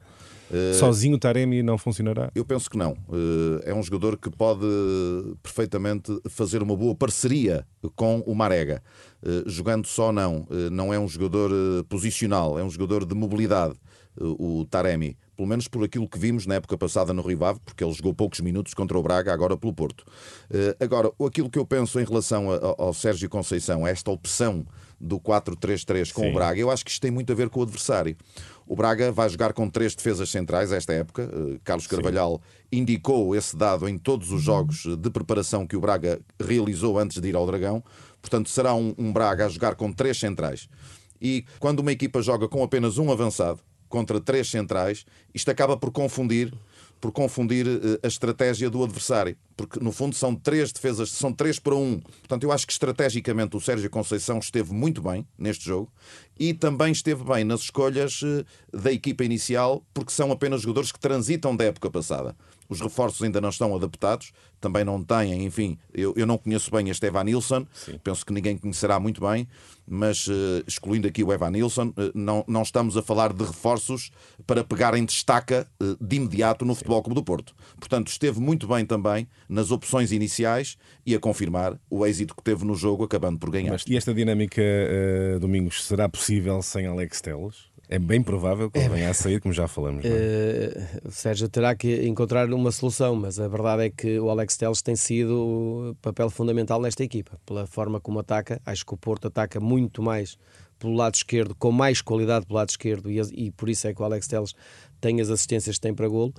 Uh, 0.54 0.74
Sozinho 0.74 1.16
o 1.16 1.18
Taremi 1.18 1.62
não 1.62 1.76
funcionará? 1.76 2.30
Eu 2.34 2.44
penso 2.44 2.70
que 2.70 2.78
não. 2.78 2.92
Uh, 3.08 3.60
é 3.64 3.74
um 3.74 3.82
jogador 3.82 4.16
que 4.16 4.30
pode 4.30 4.64
perfeitamente 5.42 6.16
fazer 6.28 6.62
uma 6.62 6.76
boa 6.76 6.94
parceria 6.94 7.66
com 7.96 8.20
o 8.20 8.34
Marega. 8.34 8.80
Uh, 9.20 9.48
jogando 9.50 9.86
só, 9.86 10.12
não. 10.12 10.46
não 10.70 10.94
é 10.94 10.98
um 10.98 11.08
jogador 11.08 11.50
posicional, 11.88 12.58
é 12.58 12.62
um 12.62 12.70
jogador 12.70 13.04
de 13.04 13.14
mobilidade 13.14 13.74
o 14.16 14.64
Taremi. 14.70 15.16
Pelo 15.36 15.48
menos 15.48 15.68
por 15.68 15.84
aquilo 15.84 16.08
que 16.08 16.18
vimos 16.18 16.46
na 16.46 16.56
época 16.56 16.76
passada 16.76 17.12
no 17.12 17.22
Rivave, 17.22 17.60
porque 17.64 17.82
ele 17.82 17.92
jogou 17.92 18.14
poucos 18.14 18.40
minutos 18.40 18.74
contra 18.74 18.98
o 18.98 19.02
Braga, 19.02 19.32
agora 19.32 19.56
pelo 19.56 19.72
Porto. 19.72 20.04
Uh, 20.50 20.82
agora, 20.82 21.10
aquilo 21.26 21.50
que 21.50 21.58
eu 21.58 21.66
penso 21.66 22.00
em 22.00 22.04
relação 22.04 22.48
ao 22.78 22.94
Sérgio 22.94 23.28
Conceição, 23.28 23.84
a 23.84 23.90
esta 23.90 24.10
opção 24.10 24.66
do 25.00 25.18
4-3-3 25.20 26.12
com 26.12 26.22
Sim. 26.22 26.30
o 26.30 26.34
Braga, 26.34 26.60
eu 26.60 26.70
acho 26.70 26.84
que 26.84 26.90
isto 26.90 27.02
tem 27.02 27.10
muito 27.10 27.30
a 27.32 27.34
ver 27.34 27.48
com 27.50 27.60
o 27.60 27.62
adversário. 27.62 28.16
O 28.66 28.74
Braga 28.74 29.12
vai 29.12 29.28
jogar 29.28 29.52
com 29.52 29.68
três 29.68 29.94
defesas 29.94 30.30
centrais 30.30 30.72
esta 30.72 30.92
época. 30.92 31.28
Uh, 31.32 31.60
Carlos 31.62 31.86
Carvalhal 31.86 32.40
Sim. 32.72 32.80
indicou 32.80 33.34
esse 33.36 33.56
dado 33.56 33.88
em 33.88 33.98
todos 33.98 34.30
os 34.30 34.42
jogos 34.42 34.84
de 34.96 35.10
preparação 35.10 35.66
que 35.66 35.76
o 35.76 35.80
Braga 35.80 36.20
realizou 36.40 36.98
antes 36.98 37.20
de 37.20 37.28
ir 37.28 37.36
ao 37.36 37.46
Dragão. 37.46 37.82
Portanto, 38.20 38.48
será 38.48 38.74
um, 38.74 38.94
um 38.96 39.12
Braga 39.12 39.46
a 39.46 39.48
jogar 39.48 39.74
com 39.74 39.92
três 39.92 40.18
centrais. 40.18 40.68
E 41.20 41.44
quando 41.58 41.80
uma 41.80 41.92
equipa 41.92 42.22
joga 42.22 42.48
com 42.48 42.62
apenas 42.62 42.98
um 42.98 43.10
avançado 43.10 43.60
contra 43.88 44.20
três 44.20 44.50
centrais, 44.50 45.04
isto 45.34 45.50
acaba 45.50 45.76
por 45.76 45.90
confundir 45.90 46.52
por 47.04 47.12
confundir 47.12 47.66
uh, 47.66 47.98
a 48.02 48.06
estratégia 48.06 48.70
do 48.70 48.82
adversário, 48.82 49.36
porque 49.54 49.78
no 49.78 49.92
fundo 49.92 50.14
são 50.14 50.34
três 50.34 50.72
defesas, 50.72 51.10
são 51.10 51.30
três 51.34 51.58
para 51.58 51.74
um. 51.74 52.00
Portanto, 52.00 52.44
eu 52.44 52.50
acho 52.50 52.66
que 52.66 52.72
estrategicamente 52.72 53.54
o 53.54 53.60
Sérgio 53.60 53.90
Conceição 53.90 54.38
esteve 54.38 54.72
muito 54.72 55.02
bem 55.02 55.26
neste 55.36 55.66
jogo 55.66 55.92
e 56.38 56.52
também 56.52 56.92
esteve 56.92 57.24
bem 57.24 57.44
nas 57.44 57.60
escolhas 57.60 58.22
uh, 58.22 58.44
da 58.72 58.92
equipa 58.92 59.24
inicial, 59.24 59.84
porque 59.92 60.12
são 60.12 60.32
apenas 60.32 60.62
jogadores 60.62 60.92
que 60.92 60.98
transitam 60.98 61.54
da 61.56 61.64
época 61.64 61.90
passada. 61.90 62.34
Os 62.68 62.80
reforços 62.80 63.22
ainda 63.22 63.40
não 63.40 63.50
estão 63.50 63.74
adaptados, 63.74 64.32
também 64.60 64.84
não 64.84 65.02
têm, 65.02 65.44
enfim, 65.44 65.78
eu, 65.92 66.14
eu 66.16 66.26
não 66.26 66.38
conheço 66.38 66.70
bem 66.70 66.88
este 66.88 67.06
Evan 67.06 67.24
Nilsson, 67.24 67.66
Sim. 67.74 68.00
penso 68.02 68.24
que 68.24 68.32
ninguém 68.32 68.56
conhecerá 68.56 68.98
muito 68.98 69.20
bem, 69.20 69.46
mas 69.86 70.26
uh, 70.26 70.64
excluindo 70.66 71.06
aqui 71.06 71.22
o 71.22 71.30
Evan 71.30 71.50
Nilsson, 71.50 71.88
uh, 71.88 72.10
não, 72.14 72.42
não 72.48 72.62
estamos 72.62 72.96
a 72.96 73.02
falar 73.02 73.34
de 73.34 73.44
reforços 73.44 74.10
para 74.46 74.64
pegarem 74.64 75.04
destaca 75.04 75.68
uh, 75.82 76.02
de 76.02 76.16
imediato 76.16 76.64
no 76.64 76.74
Futebol 76.74 77.02
Clube 77.02 77.20
do 77.20 77.22
Porto. 77.22 77.54
Portanto, 77.78 78.08
esteve 78.08 78.40
muito 78.40 78.66
bem 78.66 78.86
também 78.86 79.28
nas 79.46 79.70
opções 79.70 80.12
iniciais 80.12 80.78
e 81.04 81.14
a 81.14 81.20
confirmar 81.20 81.78
o 81.90 82.06
êxito 82.06 82.34
que 82.34 82.42
teve 82.42 82.64
no 82.64 82.74
jogo, 82.74 83.04
acabando 83.04 83.38
por 83.38 83.50
ganhar. 83.50 83.72
Mas, 83.72 83.84
e 83.86 83.96
esta 83.96 84.14
dinâmica, 84.14 84.62
Domingos, 85.38 85.84
será 85.84 86.08
possível 86.08 86.23
sem 86.62 86.86
Alex 86.86 87.20
Teles? 87.20 87.74
É 87.88 87.98
bem 87.98 88.22
provável 88.22 88.70
que 88.70 88.78
ele 88.78 88.88
venha 88.88 89.10
a 89.10 89.14
sair, 89.14 89.40
como 89.40 89.52
já 89.52 89.68
falamos. 89.68 90.04
Uh, 90.04 91.08
o 91.08 91.10
Sérgio 91.10 91.48
terá 91.50 91.74
que 91.74 92.06
encontrar 92.06 92.50
uma 92.52 92.72
solução, 92.72 93.14
mas 93.14 93.38
a 93.38 93.46
verdade 93.46 93.84
é 93.84 93.90
que 93.90 94.18
o 94.18 94.30
Alex 94.30 94.56
Teles 94.56 94.80
tem 94.80 94.96
sido 94.96 95.94
papel 96.00 96.30
fundamental 96.30 96.80
nesta 96.80 97.04
equipa, 97.04 97.38
pela 97.44 97.66
forma 97.66 98.00
como 98.00 98.18
ataca. 98.18 98.60
Acho 98.64 98.86
que 98.86 98.94
o 98.94 98.96
Porto 98.96 99.28
ataca 99.28 99.60
muito 99.60 100.02
mais 100.02 100.38
pelo 100.78 100.94
lado 100.94 101.14
esquerdo, 101.14 101.54
com 101.54 101.70
mais 101.70 102.00
qualidade 102.00 102.46
pelo 102.46 102.58
lado 102.58 102.70
esquerdo, 102.70 103.10
e, 103.10 103.20
e 103.32 103.50
por 103.50 103.68
isso 103.68 103.86
é 103.86 103.94
que 103.94 104.00
o 104.00 104.04
Alex 104.04 104.26
Teles 104.26 104.54
tem 105.00 105.20
as 105.20 105.28
assistências 105.28 105.76
que 105.76 105.82
tem 105.82 105.94
para 105.94 106.08
golo 106.08 106.34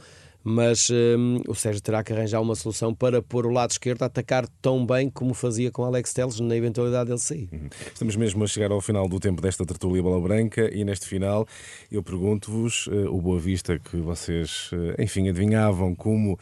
mas 0.47 0.91
um, 0.91 1.41
o 1.47 1.55
Sérgio 1.55 1.81
terá 1.81 2.03
que 2.03 2.13
arranjar 2.13 2.39
uma 2.39 2.53
solução 2.53 2.93
para 2.93 3.19
pôr 3.19 3.47
o 3.47 3.49
lado 3.49 3.71
esquerdo 3.71 4.03
a 4.03 4.05
atacar 4.05 4.47
tão 4.61 4.85
bem 4.85 5.09
como 5.09 5.33
fazia 5.33 5.71
com 5.71 5.83
Alex 5.83 6.13
Teles 6.13 6.39
na 6.39 6.55
eventualidade 6.55 7.07
dele 7.07 7.19
sair. 7.19 7.49
Uhum. 7.51 7.67
Estamos 7.91 8.15
mesmo 8.15 8.43
a 8.43 8.47
chegar 8.47 8.71
ao 8.71 8.79
final 8.79 9.09
do 9.09 9.19
tempo 9.19 9.41
desta 9.41 9.65
tertulia 9.65 10.03
Bola 10.03 10.21
Branca 10.21 10.69
e 10.71 10.85
neste 10.85 11.07
final 11.07 11.47
eu 11.91 12.03
pergunto-vos 12.03 12.85
uh, 12.85 13.11
o 13.11 13.19
Boa 13.19 13.39
Vista 13.39 13.79
que 13.79 13.97
vocês, 13.97 14.69
uh, 14.71 15.01
enfim, 15.01 15.29
adivinhavam 15.29 15.95
como 15.95 16.37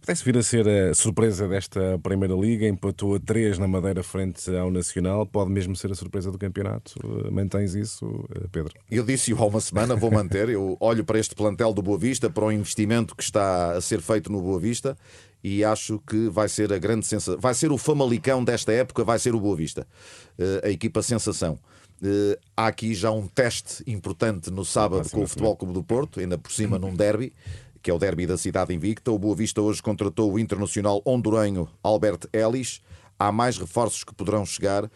pudesse 0.00 0.24
vir 0.24 0.36
a 0.36 0.42
ser 0.42 0.68
a 0.68 0.94
surpresa 0.94 1.46
desta 1.46 1.98
Primeira 2.02 2.34
Liga, 2.34 2.66
empatou 2.66 3.14
a 3.14 3.20
3 3.20 3.58
na 3.58 3.68
Madeira 3.68 4.02
frente 4.02 4.54
ao 4.56 4.70
Nacional, 4.70 5.26
pode 5.26 5.50
mesmo 5.50 5.76
ser 5.76 5.92
a 5.92 5.94
surpresa 5.94 6.30
do 6.32 6.38
campeonato? 6.38 6.94
Mantens 7.30 7.74
isso, 7.74 8.28
Pedro? 8.50 8.74
Eu 8.90 9.04
disse-o 9.04 9.38
há 9.38 9.46
uma 9.46 9.60
semana, 9.60 9.94
vou 9.94 10.10
manter, 10.10 10.48
eu 10.48 10.76
olho 10.80 11.04
para 11.04 11.18
este 11.18 11.34
plantel 11.34 11.72
do 11.72 11.82
Boa 11.82 11.98
Vista, 11.98 12.28
para 12.28 12.44
o 12.44 12.52
investimento 12.52 13.14
que 13.14 13.22
está 13.22 13.72
a 13.72 13.80
ser 13.80 14.00
feito 14.00 14.30
no 14.32 14.40
Boa 14.40 14.58
Vista 14.58 14.96
e 15.42 15.62
acho 15.62 16.00
que 16.00 16.28
vai 16.28 16.48
ser 16.48 16.72
a 16.72 16.78
grande 16.78 17.06
sensação. 17.06 17.40
Vai 17.40 17.54
ser 17.54 17.70
o 17.70 17.78
famalicão 17.78 18.42
desta 18.42 18.72
época, 18.72 19.04
vai 19.04 19.18
ser 19.18 19.34
o 19.34 19.40
Boa 19.40 19.56
Vista, 19.56 19.86
a 20.62 20.70
equipa 20.70 21.02
sensação. 21.02 21.58
Uh, 22.00 22.38
há 22.56 22.68
aqui 22.68 22.94
já 22.94 23.10
um 23.10 23.26
teste 23.26 23.82
importante 23.84 24.52
no 24.52 24.64
sábado 24.64 25.10
com 25.10 25.24
o 25.24 25.26
Futebol 25.26 25.56
Clube 25.56 25.74
do 25.74 25.82
Porto, 25.82 26.20
ainda 26.20 26.38
por 26.38 26.52
cima 26.52 26.78
num 26.78 26.94
derby, 26.94 27.32
que 27.82 27.90
é 27.90 27.94
o 27.94 27.98
derby 27.98 28.26
da 28.26 28.36
cidade 28.36 28.74
invicta. 28.74 29.10
O 29.10 29.18
Boa 29.18 29.34
Vista 29.34 29.60
hoje 29.60 29.82
contratou 29.82 30.32
o 30.32 30.38
internacional 30.38 31.02
honduranho 31.04 31.68
Albert 31.82 32.28
Ellis. 32.32 32.80
Há 33.18 33.32
mais 33.32 33.58
reforços 33.58 34.04
que 34.04 34.14
poderão 34.14 34.46
chegar 34.46 34.90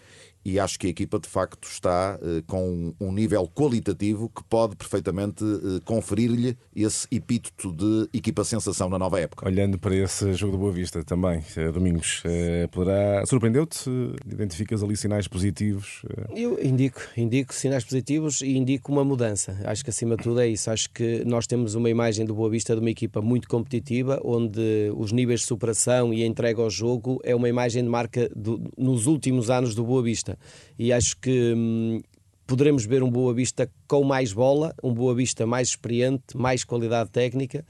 e 0.45 0.59
acho 0.59 0.79
que 0.79 0.87
a 0.87 0.91
equipa 0.91 1.19
de 1.19 1.29
facto 1.29 1.69
está 1.69 2.19
uh, 2.21 2.43
com 2.47 2.93
um 3.01 3.13
nível 3.13 3.49
qualitativo 3.55 4.29
que 4.29 4.43
pode 4.45 4.77
perfeitamente 4.77 5.45
uh, 5.45 5.81
conferir-lhe 5.85 6.57
esse 6.75 7.07
epíteto 7.11 7.73
de 7.73 8.09
equipa 8.13 8.45
sensação 8.45 8.89
na 8.89 8.99
nova 8.99 9.21
época. 9.21 9.47
Olhando 9.47 9.79
para 9.79 9.95
esse 9.95 10.33
jogo 10.35 10.53
do 10.53 10.59
Boa 10.59 10.73
Vista 10.73 11.05
também, 11.05 11.41
uh, 11.57 11.73
Domingos, 11.73 12.23
poderá. 12.71 13.25
Surpreendeu-te? 13.27 13.89
Identificas 14.27 14.83
ali 14.83 14.97
sinais 14.97 15.29
positivos? 15.29 16.03
Eu 16.35 16.59
indico, 16.63 17.01
indico 17.17 17.55
sinais 17.55 17.85
positivos 17.85 18.41
e 18.41 18.57
indico 18.57 18.91
uma 18.91 19.05
mudança. 19.05 19.59
Acho 19.65 19.85
que 19.85 19.91
acima 19.91 20.17
de 20.17 20.23
tudo 20.23 20.41
é 20.41 20.49
isso. 20.49 20.71
Acho 20.71 20.91
que 20.91 21.25
nós 21.25 21.47
temos 21.47 21.75
uma 21.75 21.89
imagem 21.89 22.25
do 22.25 22.35
Boa 22.35 22.51
Vista 22.51 22.75
de 22.75 22.81
uma 22.81 22.91
equipa 22.91 23.21
muito 23.21 23.49
competitiva, 23.49 24.21
onde 24.25 24.91
os 24.97 25.13
níveis 25.13 25.41
de 25.41 25.47
superação 25.47 26.13
e 26.13 26.23
a 26.23 26.27
entrega 26.27 26.61
ao 26.61 26.71
jogo 26.71 27.21
é 27.25 27.35
uma 27.35 27.49
imagem 27.49 27.83
de 27.83 27.89
marca 27.89 28.29
do, 28.35 28.61
nos 28.77 29.07
últimos 29.07 29.51
anos 29.51 29.75
do 29.75 29.85
Boa 29.85 30.03
Vista. 30.03 30.32
E 30.79 30.92
acho 30.92 31.16
que 31.18 31.55
hum, 31.57 32.01
poderemos 32.47 32.85
ver 32.85 33.03
um 33.03 33.11
Boa 33.11 33.33
Vista 33.35 33.71
com 33.87 34.05
mais 34.05 34.33
bola, 34.33 34.75
um 34.83 34.92
Boa 34.92 35.14
Vista 35.14 35.47
mais 35.47 35.68
experiente, 35.68 36.37
mais 36.37 36.64
qualidade 36.64 37.11
técnica. 37.11 37.64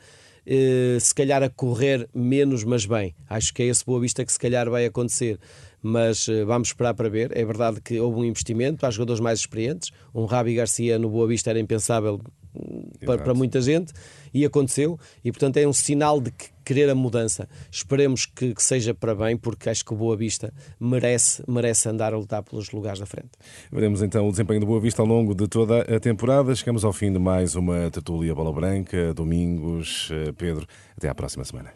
Uh, 0.45 0.99
se 0.99 1.15
calhar 1.15 1.41
a 1.43 1.49
correr 1.49 2.09
menos, 2.13 2.65
mas 2.65 2.85
bem. 2.85 3.15
Acho 3.29 3.55
que 3.55 3.63
é 3.63 3.67
esse 3.67 3.85
Boa 3.85 4.01
Vista 4.01 4.25
que 4.25 4.33
se 4.33 4.39
calhar 4.39 4.69
vai 4.69 4.87
acontecer. 4.87 5.39
Mas 5.81 6.27
uh, 6.27 6.45
vamos 6.47 6.69
esperar 6.69 6.95
para 6.95 7.09
ver. 7.09 7.31
É 7.37 7.45
verdade 7.45 7.81
que 7.81 8.01
houve 8.01 8.21
um 8.21 8.25
investimento, 8.25 8.85
há 8.85 8.91
jogadores 8.91 9.21
mais 9.21 9.39
experientes. 9.39 9.91
Um 10.15 10.25
Rabi 10.25 10.55
Garcia 10.55 10.99
no 10.99 11.09
Boa 11.11 11.29
Vista 11.29 11.51
era 11.51 11.61
impensável 11.61 12.21
para, 13.05 13.23
para, 13.23 13.35
muita 13.35 13.61
gente 13.61 13.93
e 14.33 14.45
aconteceu, 14.45 14.99
e 15.25 15.31
portanto 15.31 15.57
é 15.57 15.67
um 15.67 15.73
sinal 15.73 16.21
de 16.21 16.31
que 16.31 16.52
querer 16.65 16.89
a 16.91 16.95
mudança. 16.95 17.49
Esperemos 17.71 18.27
que, 18.27 18.55
que, 18.55 18.63
seja 18.63 18.95
para 18.95 19.15
bem, 19.15 19.37
porque 19.37 19.69
acho 19.69 19.85
que 19.85 19.93
o 19.93 19.97
Boa 19.97 20.17
Vista 20.17 20.53
merece, 20.79 21.43
merece 21.49 21.89
andar 21.89 22.13
a 22.13 22.17
lutar 22.17 22.43
pelos 22.43 22.71
lugares 22.71 23.01
da 23.01 23.07
frente. 23.07 23.31
Veremos 23.71 24.03
então 24.03 24.29
o 24.29 24.31
desempenho 24.31 24.61
do 24.61 24.67
Boa 24.67 24.81
Vista 24.81 25.03
ao 25.03 25.07
longo 25.07 25.35
de 25.35 25.47
toda 25.49 25.81
a 25.83 26.01
temporada. 26.01 26.55
Chegamos 26.55 26.85
ao 26.85 26.93
fim 26.93 27.13
de 27.13 27.19
mais 27.19 27.55
uma 27.55 27.91
tertulia 27.91 28.35
Bola 28.35 28.53
Branca, 28.53 29.13
domingos. 29.15 30.09
Eh, 30.11 30.33
Pedro, 30.33 30.67
até 30.97 31.09
à 31.09 31.15
próxima 31.15 31.45
semana. 31.45 31.73